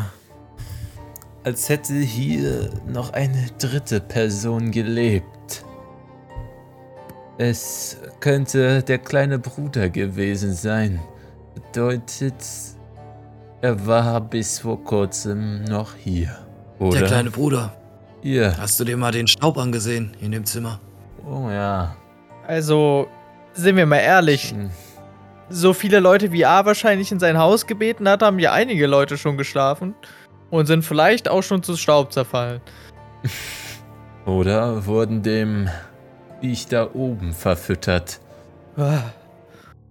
[1.43, 5.65] als hätte hier noch eine dritte Person gelebt.
[7.37, 11.01] Es könnte der kleine Bruder gewesen sein.
[11.55, 12.35] Bedeutet,
[13.61, 16.42] er war bis vor kurzem noch hier.
[16.87, 16.99] Oder?
[16.99, 17.73] Der kleine Bruder.
[18.21, 18.55] Hier.
[18.57, 20.79] Hast du dir mal den Staub angesehen in dem Zimmer?
[21.25, 21.95] Oh ja.
[22.47, 23.07] Also,
[23.53, 24.69] sind wir mal ehrlich, Hm.
[25.49, 29.17] so viele Leute wie A wahrscheinlich in sein Haus gebeten hat, haben ja einige Leute
[29.17, 29.93] schon geschlafen
[30.49, 32.61] und sind vielleicht auch schon zu Staub zerfallen.
[34.25, 35.69] Oder wurden dem
[36.41, 38.19] Viech da oben verfüttert.
[38.77, 38.99] Ah,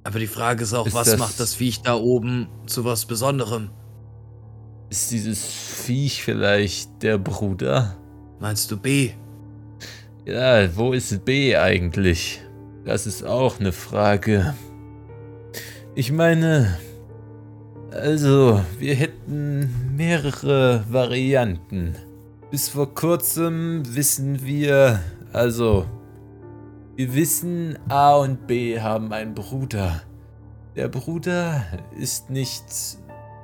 [0.05, 3.05] Aber die Frage ist auch, Ist was das- macht das Viech da oben zu was
[3.07, 3.71] Besonderem?
[4.93, 7.97] Ist dieses Viech vielleicht der Bruder?
[8.41, 9.13] Meinst du B?
[10.27, 12.43] Ja, wo ist B eigentlich?
[12.85, 14.53] Das ist auch eine Frage.
[15.95, 16.77] Ich meine,
[17.91, 21.97] also, wir hätten mehrere Varianten.
[22.51, 25.01] Bis vor kurzem wissen wir,
[25.33, 25.87] also,
[26.97, 30.03] wir wissen, A und B haben einen Bruder.
[30.77, 31.65] Der Bruder
[31.99, 32.67] ist nicht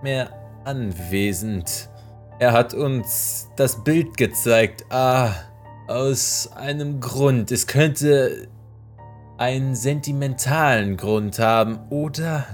[0.02, 0.37] mehr
[0.68, 1.88] anwesend.
[2.38, 4.84] Er hat uns das Bild gezeigt.
[4.90, 5.32] Ah,
[5.88, 7.50] aus einem Grund.
[7.50, 8.48] Es könnte
[9.38, 12.44] einen sentimentalen Grund haben oder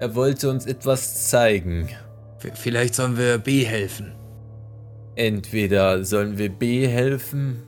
[0.00, 1.90] er wollte uns etwas zeigen.
[2.54, 4.14] Vielleicht sollen wir B helfen.
[5.14, 7.64] Entweder sollen wir B helfen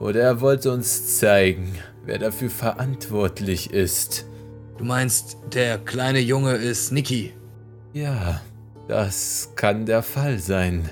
[0.00, 1.74] oder er wollte uns zeigen,
[2.06, 4.24] wer dafür verantwortlich ist.
[4.78, 7.34] Du meinst, der kleine Junge ist Niki.
[7.92, 8.40] Ja,
[8.88, 10.88] das kann der Fall sein.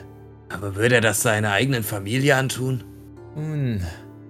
[0.49, 2.85] Aber würde er das seiner eigenen Familie antun?
[3.37, 3.83] Nun,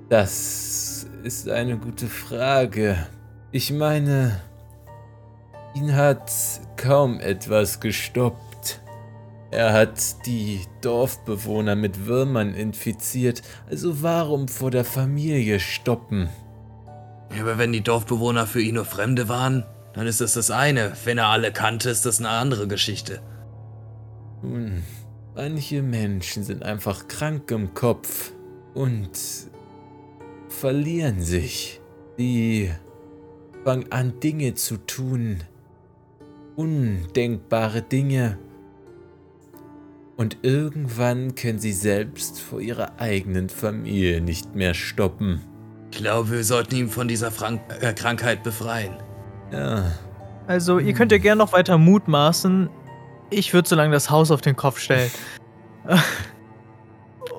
[0.08, 3.06] das ist eine gute Frage.
[3.52, 4.40] Ich meine,
[5.74, 6.30] ihn hat
[6.76, 8.80] kaum etwas gestoppt.
[9.50, 16.28] Er hat die Dorfbewohner mit Würmern infiziert, also warum vor der Familie stoppen?
[17.34, 20.92] Ja, aber wenn die Dorfbewohner für ihn nur Fremde waren, dann ist das das eine.
[21.04, 23.20] Wenn er alle kannte, ist das eine andere Geschichte.
[24.42, 24.82] Nun,
[25.34, 28.32] manche Menschen sind einfach krank im Kopf
[28.74, 29.10] und
[30.48, 31.80] verlieren sich.
[32.18, 32.70] Die
[33.64, 35.38] fangen an, Dinge zu tun,
[36.56, 38.38] undenkbare Dinge.
[40.16, 45.40] Und irgendwann können sie selbst vor ihrer eigenen Familie nicht mehr stoppen.
[45.90, 48.92] Ich glaube, wir sollten ihn von dieser Frank äh, Krankheit befreien.
[49.50, 49.92] Ja,
[50.46, 52.68] Also, ihr könnt ja gerne noch weiter mutmaßen.
[53.30, 55.10] Ich würde so lange das Haus auf den Kopf stellen.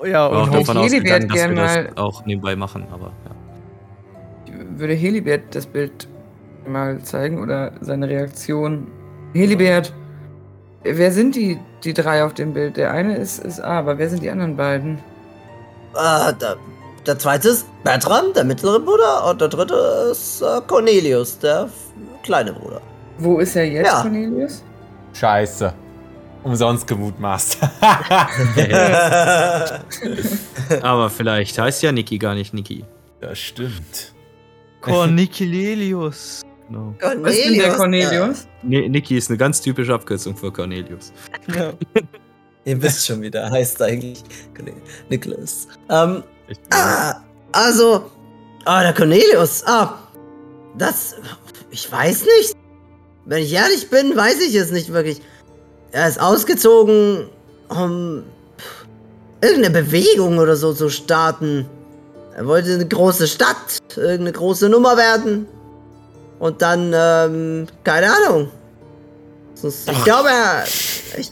[0.06, 3.12] ja, war auch und davon Helibert ausgegangen, dass wir das mal- auch nebenbei machen, aber
[3.26, 3.32] ja.
[4.46, 6.08] Ich würde Helibert das Bild
[6.66, 8.88] mal zeigen oder seine Reaktion.
[9.34, 9.94] Helibert,
[10.84, 12.78] wer sind die, die drei auf dem Bild?
[12.78, 14.96] Der eine ist, ist A, aber wer sind die anderen beiden?
[15.96, 16.56] Äh, der,
[17.06, 19.76] der zweite ist Bertram, der mittlere Bruder, und der dritte
[20.12, 21.70] ist äh, Cornelius, der
[22.24, 22.82] kleine Bruder.
[23.18, 24.02] Wo ist er jetzt, Ja.
[24.02, 24.64] Cornelius?
[25.14, 25.74] Scheiße.
[26.44, 27.58] Umsonst gemutmaßt.
[30.82, 32.84] Aber vielleicht heißt ja Niki gar nicht Niki.
[33.20, 34.14] das stimmt.
[34.82, 36.42] Cornicilius.
[36.68, 36.96] Genau.
[37.00, 38.48] Was ist denn der Cornelius?
[38.64, 41.14] Nee, Niki ist eine ganz typische Abkürzung für Cornelius.
[41.56, 41.74] Ja.
[42.66, 44.24] Ihr wisst schon, wie der heißt eigentlich.
[45.10, 45.68] Nicholas.
[45.90, 46.24] Ähm,
[46.72, 47.16] ah,
[47.52, 48.10] also.
[48.66, 49.64] Ah, der Cornelius.
[49.66, 49.98] Ah,
[50.78, 51.16] das.
[51.72, 52.56] Ich weiß nicht.
[53.32, 55.22] Wenn ich ehrlich bin, weiß ich es nicht wirklich.
[55.94, 57.30] Er ist ausgezogen,
[57.70, 58.24] um
[59.42, 61.66] irgendeine Bewegung oder so zu starten.
[62.36, 65.48] Er wollte eine große Stadt, irgendeine große Nummer werden.
[66.40, 68.52] Und dann, ähm, keine Ahnung.
[69.56, 70.66] Sonst- Ich glaube, er.
[71.18, 71.32] Ich,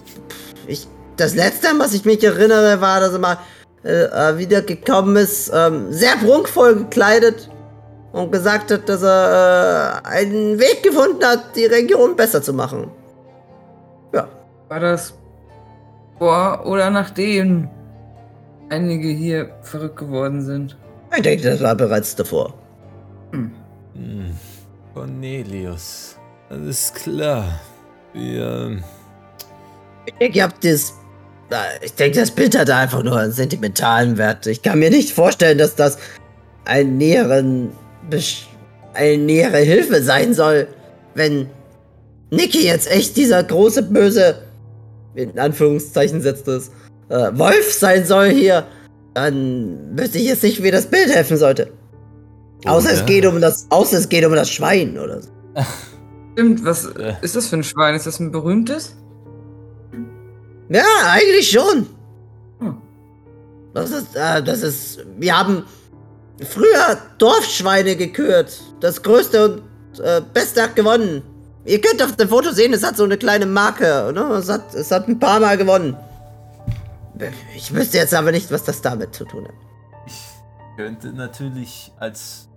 [0.68, 0.88] ich,
[1.18, 3.40] das letzte, was ich mich erinnere, war, dass er mal
[3.84, 7.50] äh, äh, wiedergekommen ist, ähm, sehr prunkvoll gekleidet
[8.12, 12.92] und gesagt hat, dass er äh, einen Weg gefunden hat, die Region besser zu machen.
[14.14, 14.28] Ja.
[14.68, 15.14] War das
[16.18, 17.70] vor oder nachdem
[18.70, 20.78] einige hier verrückt geworden sind?
[21.16, 22.54] Ich denke, das war bereits davor.
[23.32, 23.52] Hm.
[23.94, 24.32] Hm.
[24.94, 26.18] Cornelius.
[26.50, 27.60] Alles klar.
[28.14, 28.82] Wir.
[30.06, 30.94] Ich denke, ihr habt das.
[31.82, 34.46] Ich denke, das Bild hat einfach nur einen sentimentalen Wert.
[34.46, 35.98] Ich kann mir nicht vorstellen, dass das
[36.66, 37.72] einen näheren,
[38.94, 40.68] eine nähere Hilfe sein soll,
[41.16, 41.50] wenn
[42.32, 44.36] Niki jetzt echt dieser große böse,
[45.16, 46.70] in Anführungszeichen setzt es,
[47.10, 48.66] äh, Wolf sein soll hier.
[49.16, 51.72] Dann wüsste ich jetzt nicht, wie das Bild helfen sollte.
[52.66, 55.30] Außer es Oder- geht um das, außer es geht um das Schwein oder so.
[56.34, 57.14] Stimmt, was Äh.
[57.22, 57.96] ist das für ein Schwein?
[57.96, 58.96] Ist das ein berühmtes?
[60.70, 61.88] Ja, eigentlich schon.
[62.60, 62.78] Hm.
[63.74, 65.64] Das ist, äh, das ist, wir haben
[66.44, 68.62] früher Dorfschweine gekürt.
[68.80, 71.24] Das größte und äh, beste hat gewonnen.
[71.66, 74.22] Ihr könnt auf dem Foto sehen, es hat so eine kleine Marke, ne?
[74.36, 75.98] Es hat, es hat ein paar Mal gewonnen.
[77.56, 79.54] Ich wüsste jetzt aber nicht, was das damit zu tun hat.
[80.78, 82.48] Könnte natürlich als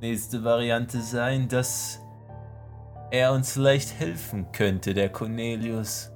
[0.00, 1.98] nächste Variante sein, dass
[3.10, 6.10] er uns vielleicht helfen könnte, der Cornelius.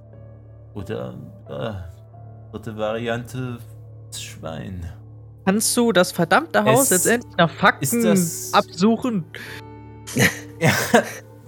[0.75, 1.15] Oder
[1.49, 3.59] äh, dritte Variante,
[4.11, 4.89] das Schwein.
[5.47, 9.25] Kannst du das verdammte Haus Es- jetzt endlich nach Fakten ist das- absuchen?
[10.61, 10.73] Ja,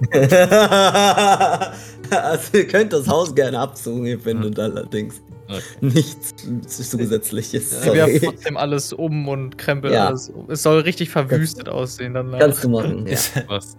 [2.11, 5.21] also ihr könnt das Haus gerne absuchen, ihr findet allerdings
[5.51, 5.63] Okay.
[5.81, 6.35] nichts
[6.91, 7.83] Zusätzliches.
[7.85, 10.09] Wir werfen trotzdem alles um und krempeln Ja.
[10.09, 10.45] alles um.
[10.51, 12.39] Es soll richtig verwüstet aussehen danach.
[12.39, 13.15] Kannst du machen, ja.
[13.15, 13.77] ist, Was?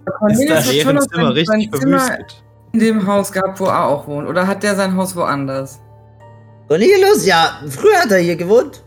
[0.82, 2.42] Schon noch Zimmer sein, richtig sein Zimmer verwüstet.
[2.72, 4.28] in dem Haus gehabt, wo er auch wohnt.
[4.28, 5.78] Oder hat der sein Haus woanders?
[6.66, 8.82] Cornelius, ja, früher hat er hier gewohnt.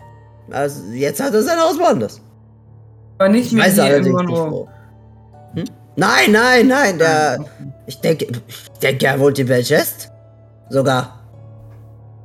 [0.52, 2.22] Also jetzt hat er sein Haus woanders.
[3.18, 4.68] Aber nicht Ich mehr weiß allerdings nicht wo.
[5.56, 5.64] Hm?
[5.96, 7.46] Nein, nein, nein, der.
[7.86, 10.10] Ich denke, ich denke, er wohnt in Belchest.
[10.70, 11.20] Sogar.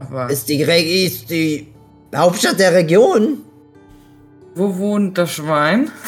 [0.00, 1.72] Aber Ist die, Re ist die
[2.14, 3.38] Hauptstadt der Region.
[4.54, 5.90] wo wohnt das Schwein?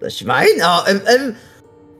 [0.00, 0.46] Das Schwein?
[0.60, 1.36] Oh, im, im,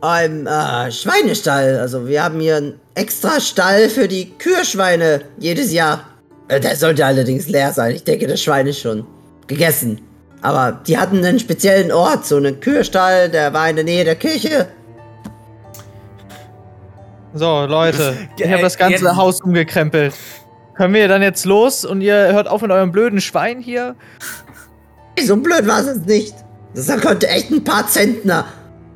[0.03, 1.79] im äh, Schweinestall.
[1.79, 6.01] Also wir haben hier einen extra Stall für die Kühlschweine jedes Jahr.
[6.49, 7.95] Äh, Der sollte allerdings leer sein.
[7.95, 9.07] Ich denke, das Schwein ist schon
[9.47, 10.01] gegessen.
[10.43, 14.15] Aber die hatten einen speziellen Ort, so einen Kühlstall, der war in der Nähe der
[14.17, 14.69] Kirche.
[17.33, 20.15] So, Leute, ich habe das ganze Jetzt- Haus umgekrempelt.
[20.77, 23.95] Können wir dann jetzt los und ihr hört auf mit eurem blöden Schwein hier?
[25.25, 26.35] So blöd war es jetzt nicht.
[26.75, 28.47] Das konnte echt ein paar Zentner.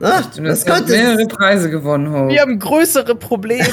[0.01, 0.13] Ne?
[0.37, 0.91] Du Das hast konnte.
[0.93, 2.29] mehrere Preise gewonnen, Ho.
[2.29, 3.69] Wir haben größere Probleme.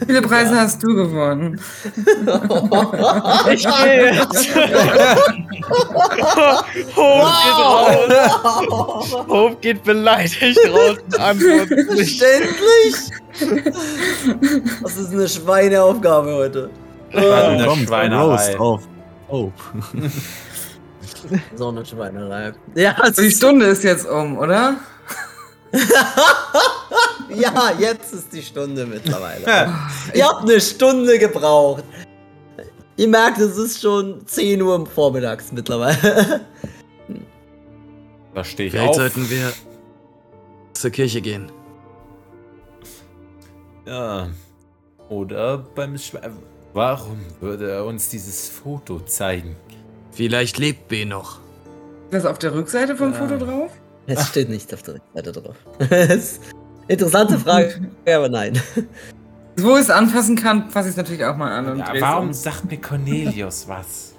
[0.00, 1.60] Wie viele Preise hast du gewonnen?
[3.50, 4.48] Ich gehe jetzt.
[6.96, 9.12] Hope geht raus.
[9.28, 12.20] Hope geht beleidigt raus und antwortet nicht.
[12.20, 12.96] Verständlich?
[14.82, 16.70] Das ist eine Schweineaufgabe heute.
[17.12, 18.24] Eine Kommt, Schweinerei.
[18.24, 18.82] Roast auf.
[19.28, 19.50] Oh.
[21.54, 22.52] So eine Schweinerei.
[22.74, 24.74] Ja, es Die Stunde ist jetzt um, oder?
[27.30, 29.44] ja, jetzt ist die Stunde mittlerweile.
[30.14, 31.84] Ihr habt eine Stunde gebraucht.
[32.96, 36.42] Ihr merkt, es ist schon 10 Uhr vormittags mittlerweile.
[38.34, 38.96] Da stehe ich Vielleicht auf.
[38.96, 39.52] sollten wir
[40.72, 41.50] zur Kirche gehen.
[43.86, 44.28] Ja.
[45.08, 46.36] Oder beim Schwein.
[46.74, 49.56] Warum würde er uns dieses Foto zeigen?
[50.12, 51.40] Vielleicht lebt B noch.
[52.10, 53.70] Ist das auf der Rückseite vom Foto drauf?
[54.06, 55.56] Es steht nicht auf der Rückseite drauf.
[56.88, 58.60] Es- Interessante Frage, aber nein.
[59.56, 61.68] Wo ich es anfassen kann, fasse ich es natürlich auch mal an.
[61.68, 62.32] Und Ja, warum um.
[62.32, 64.14] sagt mir Cornelius was?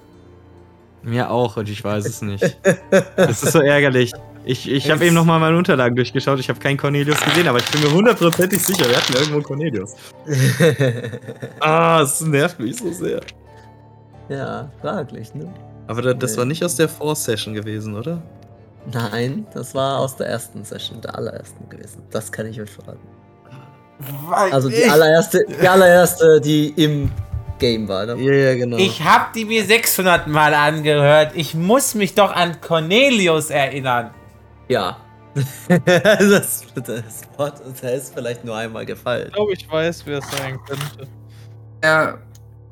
[1.01, 2.57] Mir auch und ich weiß es nicht.
[3.15, 4.11] Das ist so ärgerlich.
[4.45, 6.37] Ich, ich habe eben nochmal meine Unterlagen durchgeschaut.
[6.39, 9.43] Ich habe keinen Cornelius gesehen, aber ich bin mir hundertprozentig sicher, wir hatten irgendwo einen
[9.43, 9.95] Cornelius.
[11.59, 13.21] Ah, es nervt mich so sehr.
[14.29, 15.47] ja, fraglich, ne?
[15.87, 18.21] Aber da, das war nicht aus der Four-Session gewesen, oder?
[18.91, 22.03] Nein, das war aus der ersten Session, der allerersten gewesen.
[22.11, 23.07] Das kann ich euch verraten.
[24.29, 27.09] Also die allererste, die allererste, die im
[27.59, 28.15] Game war, ne?
[28.21, 28.77] Ja, ja, genau.
[28.77, 31.31] ich hab die mir 600 Mal angehört.
[31.35, 34.11] Ich muss mich doch an Cornelius erinnern.
[34.67, 34.97] Ja.
[35.85, 39.27] das, das Wort das ist vielleicht nur einmal gefallen.
[39.27, 41.07] Ich glaube, ich weiß, wer es sein könnte.
[41.83, 42.17] Ja,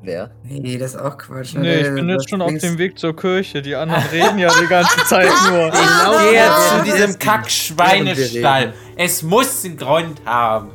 [0.04, 0.30] Wer?
[0.42, 1.54] nee, das ist auch Quatsch.
[1.54, 1.60] ne?
[1.60, 3.62] Nee, ich bin jetzt schon auf dem Weg zur Kirche.
[3.62, 5.68] Die anderen reden ja die ganze Zeit nur.
[5.68, 7.16] Ich Genau, gehe ja, zu ja, diesem ja.
[7.18, 8.72] Kack-Schweinestall.
[8.96, 10.70] Es muss einen Grund haben.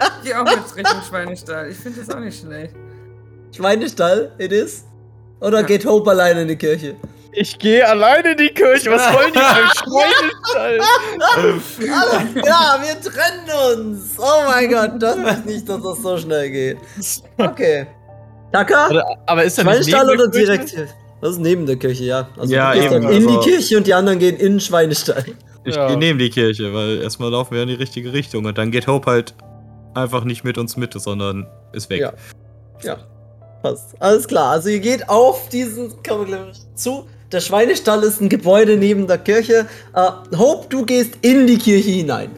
[0.00, 1.70] Ich gehe auch jetzt Richtung Schweinestall.
[1.70, 2.72] Ich finde das auch nicht schlecht.
[3.56, 4.84] Schweinestall, it is?
[5.40, 6.94] Oder geht Hope alleine in die Kirche?
[7.32, 8.90] Ich gehe alleine in die Kirche.
[8.92, 10.78] Was wollen die beim Schweinestall?
[12.42, 14.14] Klar, wir trennen uns!
[14.18, 16.78] Oh mein Gott, das ist nicht, dass das so schnell geht.
[17.38, 17.86] Okay.
[18.52, 18.88] Taka?
[18.90, 20.74] Oder- Aber ist er nicht Schweinestall oder direkt?
[21.20, 22.28] Das ist neben der Kirche, ja.
[22.38, 24.52] Also Ja, du gehst eben, dann in also- die Kirche und die anderen gehen in
[24.54, 25.24] den Schweinestall.
[25.64, 25.88] Ich Ja.
[25.88, 28.86] gehe neben die Kirche, weil erstmal laufen wir in die richtige Richtung und dann geht
[28.86, 29.34] Hope halt
[29.94, 32.00] einfach nicht mit uns mit, sondern ist weg.
[32.00, 32.12] Ja.
[32.82, 32.96] Ja,
[33.62, 34.00] passt.
[34.00, 34.52] Alles klar.
[34.52, 37.06] Also ihr geht auf diesen gleich zu.
[37.32, 39.66] Der Schweinestall ist ein Gebäude neben der Kirche.
[39.94, 42.30] Äh, Hope, du gehst in die Kirche hinein.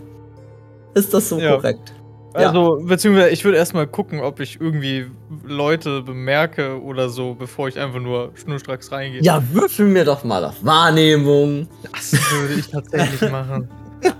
[0.95, 1.55] Ist das so Ja.
[1.57, 1.93] korrekt?
[2.35, 2.49] Ja.
[2.49, 5.07] Also, beziehungsweise ich würde erstmal gucken, ob ich irgendwie
[5.45, 9.23] Leute bemerke oder so, bevor ich einfach nur schnurstracks reingehe.
[9.23, 11.67] Ja, würfel mir doch mal auf Wahrnehmung.
[11.93, 13.69] Das würde ich tatsächlich machen.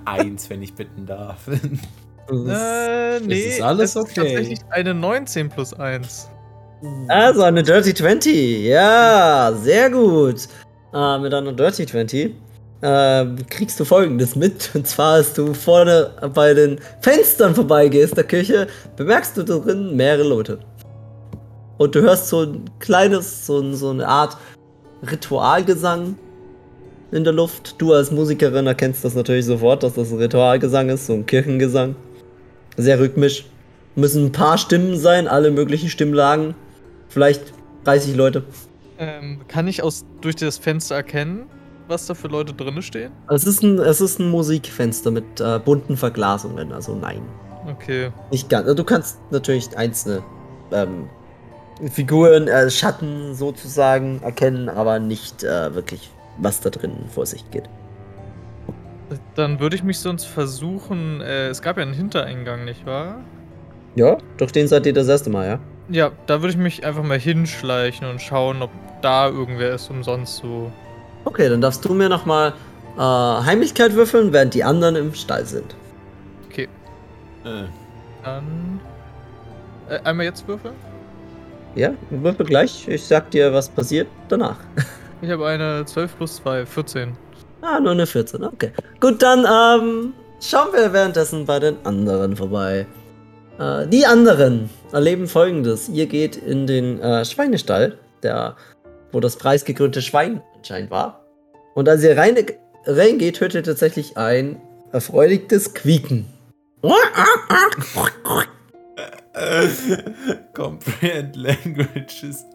[0.05, 1.47] Eins, wenn ich bitten darf.
[1.47, 3.35] äh, nee.
[3.35, 4.13] ist alles es okay.
[4.15, 6.29] tatsächlich eine 19 plus 1.
[7.07, 8.65] Also eine Dirty 20.
[8.65, 10.47] Ja, sehr gut.
[10.93, 12.35] Äh, mit einer Dirty 20
[12.81, 14.71] äh, kriegst du folgendes mit.
[14.75, 20.27] Und zwar, als du vorne bei den Fenstern vorbeigehst der Küche, bemerkst du drin mehrere
[20.27, 20.59] Leute.
[21.77, 24.37] Und du hörst so ein kleines, so, so eine Art
[25.09, 26.15] Ritualgesang
[27.11, 27.75] in der Luft.
[27.79, 31.95] Du als Musikerin erkennst das natürlich sofort, dass das ein Ritualgesang ist, so ein Kirchengesang.
[32.77, 33.45] Sehr rhythmisch.
[33.95, 36.55] Müssen ein paar Stimmen sein, alle möglichen Stimmlagen.
[37.09, 37.53] Vielleicht
[37.83, 38.43] 30 Leute.
[38.99, 41.47] Ähm, kann ich aus, durch das Fenster erkennen,
[41.91, 43.11] was da für Leute drinne stehen?
[43.29, 47.21] Es ist ein, es ist ein Musikfenster mit äh, bunten Verglasungen, also nein.
[47.67, 48.11] Okay.
[48.31, 48.63] Nicht ganz.
[48.63, 50.23] Also Du kannst natürlich einzelne
[50.71, 51.07] ähm,
[51.91, 57.69] Figuren, äh, Schatten sozusagen erkennen, aber nicht äh, wirklich, was da drin vor sich geht.
[59.35, 61.21] Dann würde ich mich sonst versuchen.
[61.21, 63.19] Äh, es gab ja einen Hintereingang, nicht wahr?
[63.95, 65.59] Ja, durch den seid ihr das erste Mal, ja?
[65.89, 68.69] Ja, da würde ich mich einfach mal hinschleichen und schauen, ob
[69.01, 70.71] da irgendwer ist und sonst so.
[71.25, 72.53] Okay, dann darfst du mir nochmal
[72.97, 75.75] äh, Heimlichkeit würfeln, während die anderen im Stall sind.
[76.49, 76.67] Okay,
[77.45, 77.63] Äh,
[78.23, 78.79] dann.
[79.89, 80.75] Äh, einmal jetzt würfeln?
[81.75, 82.87] Ja, würfel gleich.
[82.87, 84.57] Ich sag dir, was passiert danach.
[85.21, 87.15] Ich habe eine 12 plus 2, 14.
[87.61, 88.71] Ah, nur eine 14, okay.
[88.99, 92.87] Gut, dann ähm, schauen wir währenddessen bei den anderen vorbei.
[93.59, 95.87] Äh, die anderen erleben folgendes.
[95.89, 98.55] Ihr geht in den äh, Schweinestall, der,
[99.11, 101.25] wo das preisgekrönte Schwein anscheinend war.
[101.73, 102.35] Und als ihr rein,
[102.85, 106.27] reingeht, hört ihr tatsächlich ein erfreuliches Quieken.
[110.53, 112.45] Comprehend Languages.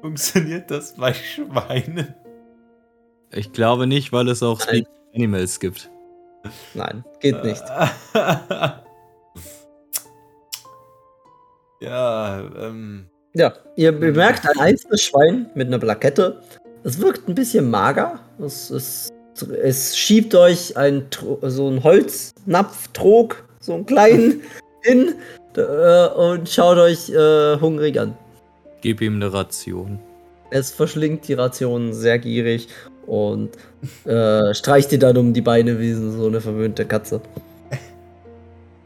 [0.00, 2.14] Funktioniert das bei Schweinen?
[3.32, 4.58] Ich glaube nicht, weil es auch.
[4.60, 5.90] Speak Animals gibt.
[6.74, 7.62] Nein, geht nicht.
[11.80, 13.08] ja, ähm.
[13.34, 16.42] Ja, ihr bemerkt ein einzelnes Schwein mit einer Plakette.
[16.84, 18.18] Es wirkt ein bisschen mager.
[18.44, 19.12] Es, es,
[19.62, 24.40] es schiebt euch ein, Tro- so einen Holznapftrog, so einen kleinen,
[24.82, 25.14] hin
[25.56, 28.16] äh, und schaut euch äh, hungrig an.
[28.80, 29.98] Gib ihm eine Ration.
[30.50, 32.68] Es verschlingt die Rationen sehr gierig
[33.06, 33.50] und
[34.04, 37.20] äh, streicht dir dann um die Beine wie so eine verwöhnte Katze.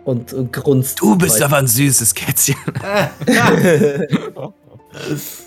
[0.05, 1.01] Und, und grunzt.
[1.01, 2.55] Du bist aber ein süßes Kätzchen.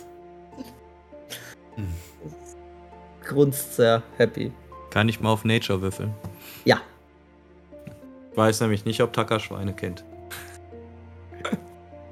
[3.30, 4.52] grunzt sehr happy.
[4.90, 6.14] Kann ich mal auf Nature würfeln?
[6.66, 6.82] Ja.
[8.32, 10.04] Ich weiß nämlich nicht, ob Taka Schweine kennt.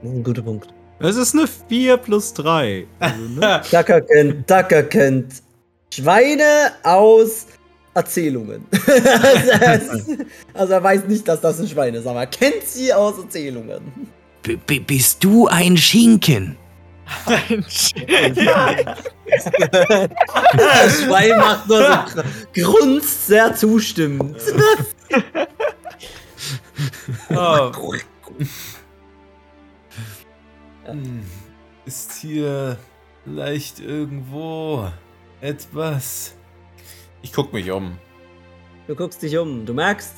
[0.03, 0.67] Ein guter Punkt.
[0.99, 2.87] Es ist eine 4 plus 3.
[2.99, 3.61] Also, ne?
[3.69, 5.33] Tucker kennt, Tucker kennt
[5.93, 7.47] Schweine aus
[7.93, 8.65] Erzählungen.
[8.71, 9.81] also, er
[10.53, 13.81] also er weiß nicht, dass das ein Schwein ist, aber er kennt sie aus Erzählungen.
[14.43, 16.57] -b bist du ein Schinken?
[20.57, 24.37] Das Schwein macht nur so grunzt sehr zustimmend.
[27.29, 27.71] Oh.
[30.85, 31.23] Hm,
[31.85, 32.77] Ist hier
[33.23, 34.87] vielleicht irgendwo
[35.41, 36.35] etwas?
[37.21, 37.97] Ich guck mich um.
[38.87, 40.13] Du guckst dich um, du merkst,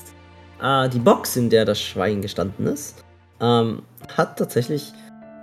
[0.62, 3.04] äh, die Box, in der das Schwein gestanden ist,
[3.40, 3.84] ähm,
[4.16, 4.92] hat tatsächlich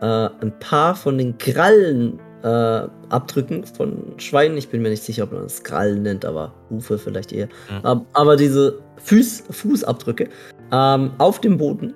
[0.01, 4.57] äh, ein paar von den Krallen äh, Abdrücken von Schweinen.
[4.57, 7.47] Ich bin mir nicht sicher, ob man das Krallen nennt, aber Hufe vielleicht eher.
[7.47, 7.83] Mhm.
[7.85, 10.29] Ähm, aber diese Fuß, Fußabdrücke
[10.73, 11.95] ähm, auf dem Boden.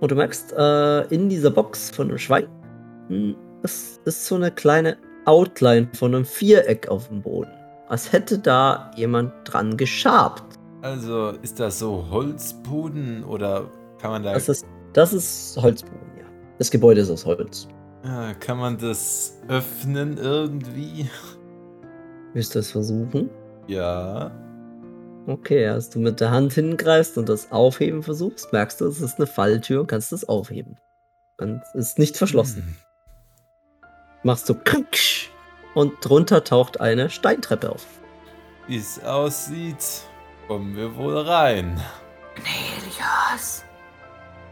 [0.00, 2.48] Und du merkst, äh, in dieser Box von einem Schwein,
[3.08, 4.96] hm, das ist so eine kleine
[5.26, 7.50] Outline von einem Viereck auf dem Boden.
[7.88, 10.58] Als hätte da jemand dran geschabt.
[10.82, 13.66] Also, ist das so Holzboden oder
[14.00, 14.32] kann man da.
[14.32, 14.64] Das ist,
[14.94, 16.19] das ist Holzboden, ja.
[16.60, 17.66] Das Gebäude ist aus Holz.
[18.02, 21.08] Ah, kann man das öffnen irgendwie?
[22.34, 23.30] Willst du es versuchen?
[23.66, 24.30] Ja.
[25.26, 29.16] Okay, als du mit der Hand hingreifst und das Aufheben versuchst, merkst du, es ist
[29.16, 30.76] eine Falltür und kannst es aufheben.
[31.38, 32.62] Und es ist nicht verschlossen.
[32.62, 32.76] Hm.
[34.24, 35.30] Machst du kricksch
[35.74, 37.86] und drunter taucht eine Steintreppe auf.
[38.66, 40.02] Wie es aussieht,
[40.46, 41.80] kommen wir wohl rein.
[42.44, 43.64] Helios!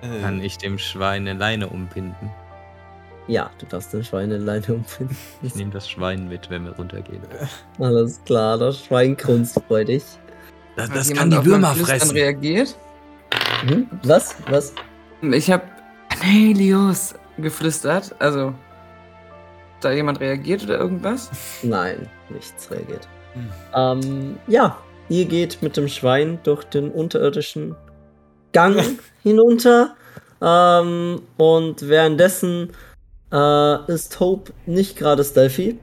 [0.02, 2.30] Äh, Kann ich dem Schwein eine Leine umbinden?
[3.28, 5.16] Ja, du darfst den Schweineleine umfinden.
[5.42, 7.20] Ich nehme das Schwein mit, wenn wir runtergehen.
[7.78, 10.02] Alles klar, das Schwein grunzt freudig.
[10.76, 12.12] Das, das kann die Würmer fressen.
[12.12, 12.74] reagiert?
[13.66, 13.86] Hm?
[14.04, 14.34] Was?
[14.48, 14.72] Was?
[15.20, 15.64] Ich habe
[16.20, 18.14] Helios geflüstert.
[18.18, 18.54] Also,
[19.80, 21.30] da jemand reagiert oder irgendwas?
[21.62, 23.06] Nein, nichts reagiert.
[23.34, 23.48] Hm.
[23.74, 24.78] Ähm, ja,
[25.10, 27.76] ihr geht mit dem Schwein durch den unterirdischen
[28.52, 29.96] Gang hinunter.
[30.40, 32.70] Ähm, und währenddessen
[33.32, 35.78] äh, ist Hope nicht gerade stealthy.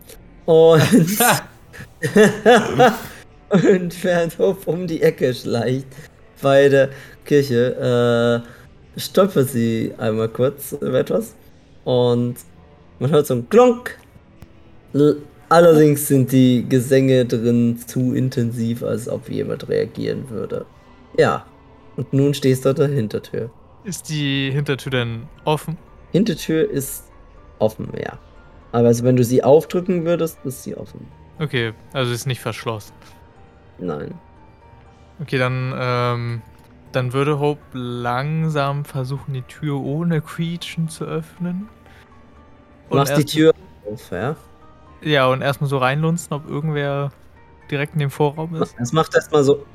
[0.46, 0.82] Und,
[3.50, 5.88] und während Hope um die Ecke schleicht
[6.42, 6.90] bei der
[7.26, 8.44] Kirche,
[8.96, 11.36] äh, stolpert sie einmal kurz über etwas.
[11.84, 12.36] Und
[13.00, 13.98] man hört so ein Klonk.
[15.50, 20.66] Allerdings sind die Gesänge drin zu intensiv, als ob jemand reagieren würde.
[21.18, 21.46] Ja.
[21.98, 23.50] Und nun stehst du an der Hintertür.
[23.84, 25.78] Ist die Hintertür denn offen?
[26.12, 27.12] Hintertür ist
[27.60, 28.18] offen, ja.
[28.72, 31.08] Aber also wenn du sie aufdrücken würdest, ist sie offen.
[31.40, 32.94] Okay, also ist nicht verschlossen.
[33.78, 34.14] Nein.
[35.22, 36.42] Okay, dann, ähm,
[36.92, 41.70] dann würde Hope langsam versuchen, die Tür ohne Quietschen zu öffnen.
[42.90, 43.54] Du machst die Tür
[43.90, 44.36] auf, ja.
[45.02, 47.12] Ja, und erstmal so reinlunzen, ob irgendwer
[47.70, 48.76] direkt in dem Vorraum ist.
[48.78, 49.66] Das macht erstmal so.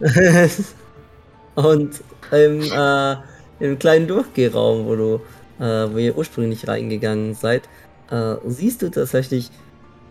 [1.54, 3.16] Und im, äh,
[3.60, 5.20] im kleinen Durchgehraum, wo du,
[5.58, 7.68] äh, wo ihr ursprünglich reingegangen seid,
[8.10, 9.50] äh, siehst du tatsächlich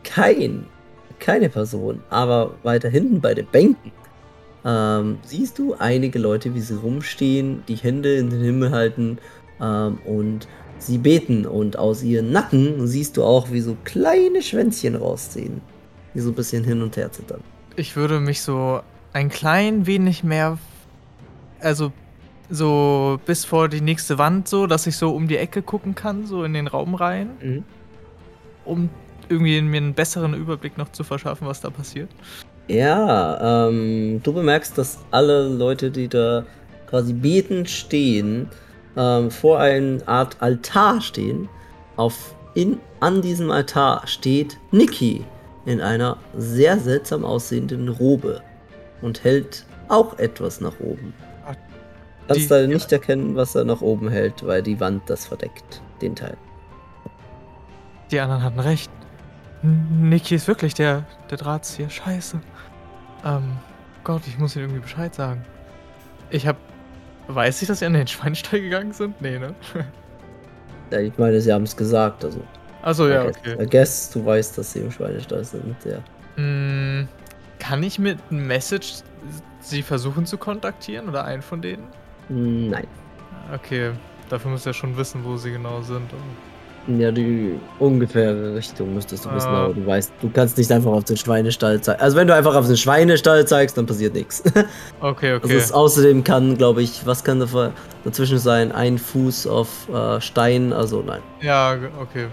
[0.03, 0.65] kein,
[1.19, 2.01] keine Person.
[2.09, 3.91] Aber weiter hinten bei den Bänken
[4.63, 9.17] ähm, siehst du einige Leute, wie sie rumstehen, die Hände in den Himmel halten
[9.59, 11.45] ähm, und sie beten.
[11.45, 15.61] Und aus ihren Nacken siehst du auch, wie so kleine Schwänzchen rausziehen.
[16.13, 17.41] die so ein bisschen hin und her zittern.
[17.75, 18.81] Ich würde mich so
[19.13, 20.57] ein klein wenig mehr,
[21.59, 21.91] also
[22.49, 26.25] so bis vor die nächste Wand so, dass ich so um die Ecke gucken kann,
[26.25, 27.63] so in den Raum rein, Mhm.
[28.65, 28.89] um
[29.29, 32.09] irgendwie mir einen besseren Überblick noch zu verschaffen, was da passiert.
[32.67, 36.43] Ja, ähm, du bemerkst, dass alle Leute, die da
[36.89, 38.49] quasi betend stehen,
[38.97, 41.47] ähm, vor einer Art Altar stehen.
[41.95, 45.23] Auf in, an diesem Altar steht Niki
[45.65, 48.41] in einer sehr seltsam aussehenden Robe
[49.01, 51.13] und hält auch etwas nach oben.
[52.27, 56.15] Kannst leider nicht erkennen, was er nach oben hält, weil die Wand das verdeckt, den
[56.15, 56.37] Teil.
[58.09, 58.91] Die anderen hatten recht.
[59.63, 61.89] Niki ist wirklich der, der Drahtzieher.
[61.89, 62.39] Scheiße.
[63.25, 63.57] Ähm,
[64.03, 65.43] Gott, ich muss ihm irgendwie Bescheid sagen.
[66.29, 66.57] Ich hab.
[67.27, 69.21] Weiß ich, dass sie an den Schweinstall gegangen sind?
[69.21, 69.53] Nee, ne?
[70.91, 72.41] Ja, ich meine, sie haben es gesagt, also.
[72.81, 73.63] Achso, ja, guess- okay.
[73.63, 75.99] I guess, du weißt, dass sie im Schweinestall sind, ja.
[76.41, 77.07] Mm,
[77.59, 79.03] Kann ich mit einem Message
[79.59, 81.83] sie versuchen zu kontaktieren oder einen von denen?
[82.29, 82.87] Nein.
[83.53, 83.91] Okay,
[84.29, 86.09] dafür muss er schon wissen, wo sie genau sind.
[86.97, 89.65] Ja, die ungefähre Richtung müsstest du wissen, Ah.
[89.65, 92.01] aber du weißt, du kannst nicht einfach auf den Schweinestall zeigen.
[92.01, 94.41] Also wenn du einfach auf den Schweinestall zeigst, dann passiert nichts.
[94.99, 95.57] Okay, Also okay.
[95.57, 97.71] es außerdem kann, glaube ich, was kann da
[98.03, 98.71] dazwischen sein?
[98.71, 101.21] Ein Fuß auf äh, Stein, also nein.
[101.41, 102.27] Ja, okay.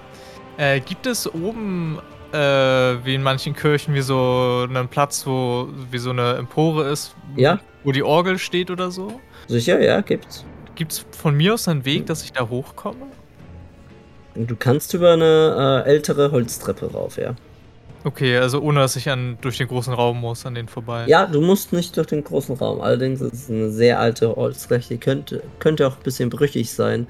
[0.59, 1.98] Äh, gibt es oben,
[2.32, 7.14] äh, wie in manchen Kirchen, wie so einen Platz, wo wie so eine Empore ist,
[7.36, 7.61] Ja.
[7.84, 9.20] wo die Orgel steht oder so?
[9.46, 10.44] Sicher, ja, gibt's.
[10.74, 13.06] Gibt es von mir aus einen Weg, dass ich da hochkomme?
[14.34, 17.34] Du kannst über eine äh, ältere Holztreppe rauf, ja.
[18.04, 21.04] Okay, also ohne dass ich an, durch den großen Raum muss, an den vorbei.
[21.09, 22.80] Ja, du musst nicht durch den großen Raum.
[22.80, 27.06] Allerdings ist es eine sehr alte Holzfläche, die könnte, könnte auch ein bisschen brüchig sein.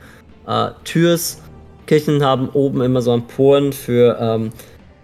[0.46, 1.42] Äh, Türs,
[1.88, 4.50] Kirchen haben oben immer so Emporen für, ähm,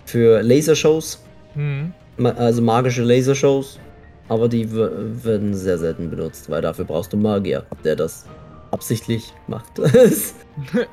[0.04, 1.20] für Lasershows,
[1.54, 1.92] Hm.
[2.18, 3.80] ma- also magische Lasershows.
[4.28, 8.24] Aber die werden sehr selten benutzt, weil dafür brauchst du Magier, der das
[8.70, 9.66] absichtlich macht.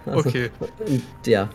[0.05, 0.49] Also, Okay.
[1.25, 1.47] ja,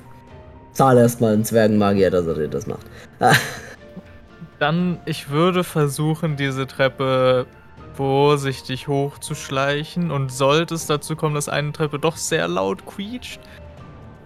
[0.73, 2.87] zahle erstmal einen Zwergenmagier, dass er dir das macht.
[4.59, 7.47] Dann, ich würde versuchen, diese Treppe
[7.95, 13.41] vorsichtig hochzuschleichen und sollte es dazu kommen, dass eine Treppe doch sehr laut quietscht,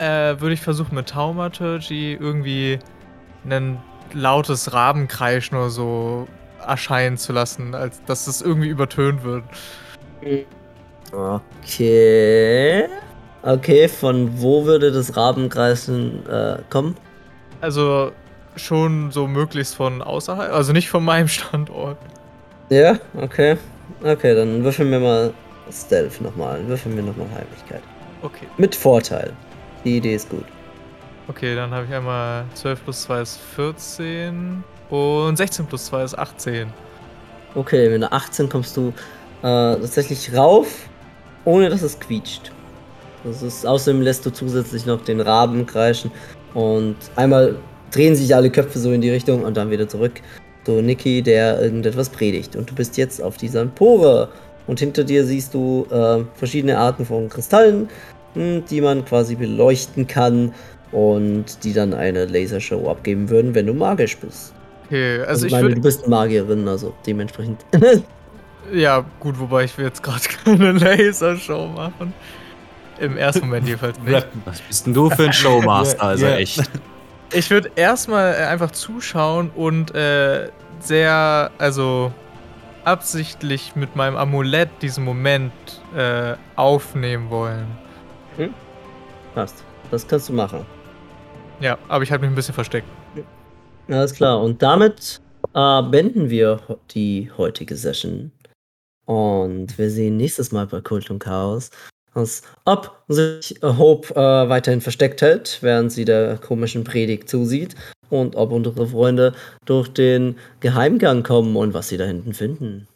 [0.01, 2.79] äh, würde ich versuchen mit Taumaturgy irgendwie
[3.49, 3.79] ein
[4.13, 6.27] lautes Rabenkreischen oder so
[6.67, 9.45] erscheinen zu lassen, als dass es irgendwie übertönt wird.
[11.13, 12.87] Okay.
[13.43, 16.97] Okay, von wo würde das Rabenkreisen äh, kommen?
[17.61, 18.13] Also
[18.57, 21.99] schon so möglichst von außerhalb, also nicht von meinem Standort.
[22.71, 23.57] Ja, okay.
[24.03, 25.35] Okay, dann würfeln wir mal
[25.71, 26.67] Stealth nochmal.
[26.67, 27.83] Würfeln wir nochmal Heimlichkeit.
[28.23, 28.47] Okay.
[28.57, 29.33] Mit Vorteil.
[29.85, 30.45] Die Idee ist gut.
[31.29, 36.19] Okay, dann habe ich einmal 12 plus 2 ist 14 und 16 plus 2 ist
[36.19, 36.69] 18.
[37.55, 38.93] Okay, mit einer 18 kommst du äh,
[39.43, 40.67] tatsächlich rauf,
[41.45, 42.53] ohne dass es quietscht.
[43.25, 46.11] Das ist, außerdem lässt du zusätzlich noch den Raben kreischen
[46.55, 47.57] und einmal
[47.91, 50.21] drehen sich alle Köpfe so in die Richtung und dann wieder zurück.
[50.67, 52.55] So Niki, der irgendetwas predigt.
[52.55, 54.29] Und du bist jetzt auf dieser Empore.
[54.67, 57.89] Und hinter dir siehst du äh, verschiedene Arten von Kristallen,
[58.35, 60.53] die man quasi beleuchten kann
[60.93, 64.55] und die dann eine Lasershow abgeben würden, wenn du magisch bist.
[64.87, 67.65] Okay, also ich meine, würde du bist Magierin, also dementsprechend.
[68.73, 72.13] Ja, gut, wobei ich will jetzt gerade keine Lasershow machen.
[73.01, 74.27] Im ersten Moment jedenfalls nicht.
[74.45, 76.01] Was bist denn du für ein Showmaster?
[76.07, 76.37] Also Ja.
[76.37, 76.63] echt.
[77.33, 80.51] Ich würde erstmal äh, einfach zuschauen und äh,
[80.81, 82.13] sehr, also
[82.85, 85.53] absichtlich mit meinem Amulett diesen Moment
[85.97, 87.67] äh, aufnehmen wollen.
[89.35, 89.65] Passt.
[89.91, 90.65] Das kannst du machen.
[91.61, 92.87] Ja, aber ich habe mich ein bisschen versteckt.
[93.89, 94.41] Alles klar.
[94.41, 95.21] Und damit
[95.55, 96.61] äh, beenden wir
[96.93, 98.33] die heutige Session.
[99.05, 101.71] Und wir sehen nächstes Mal bei Kult und Chaos,
[102.15, 107.75] dass ob sich Hope äh, weiterhin versteckt hält, während sie der komischen Predigt zusieht.
[108.09, 109.35] Und ob unsere Freunde
[109.65, 112.89] durch den Geheimgang kommen und was sie da hinten finden.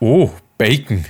[0.00, 1.04] Oh, Bacon.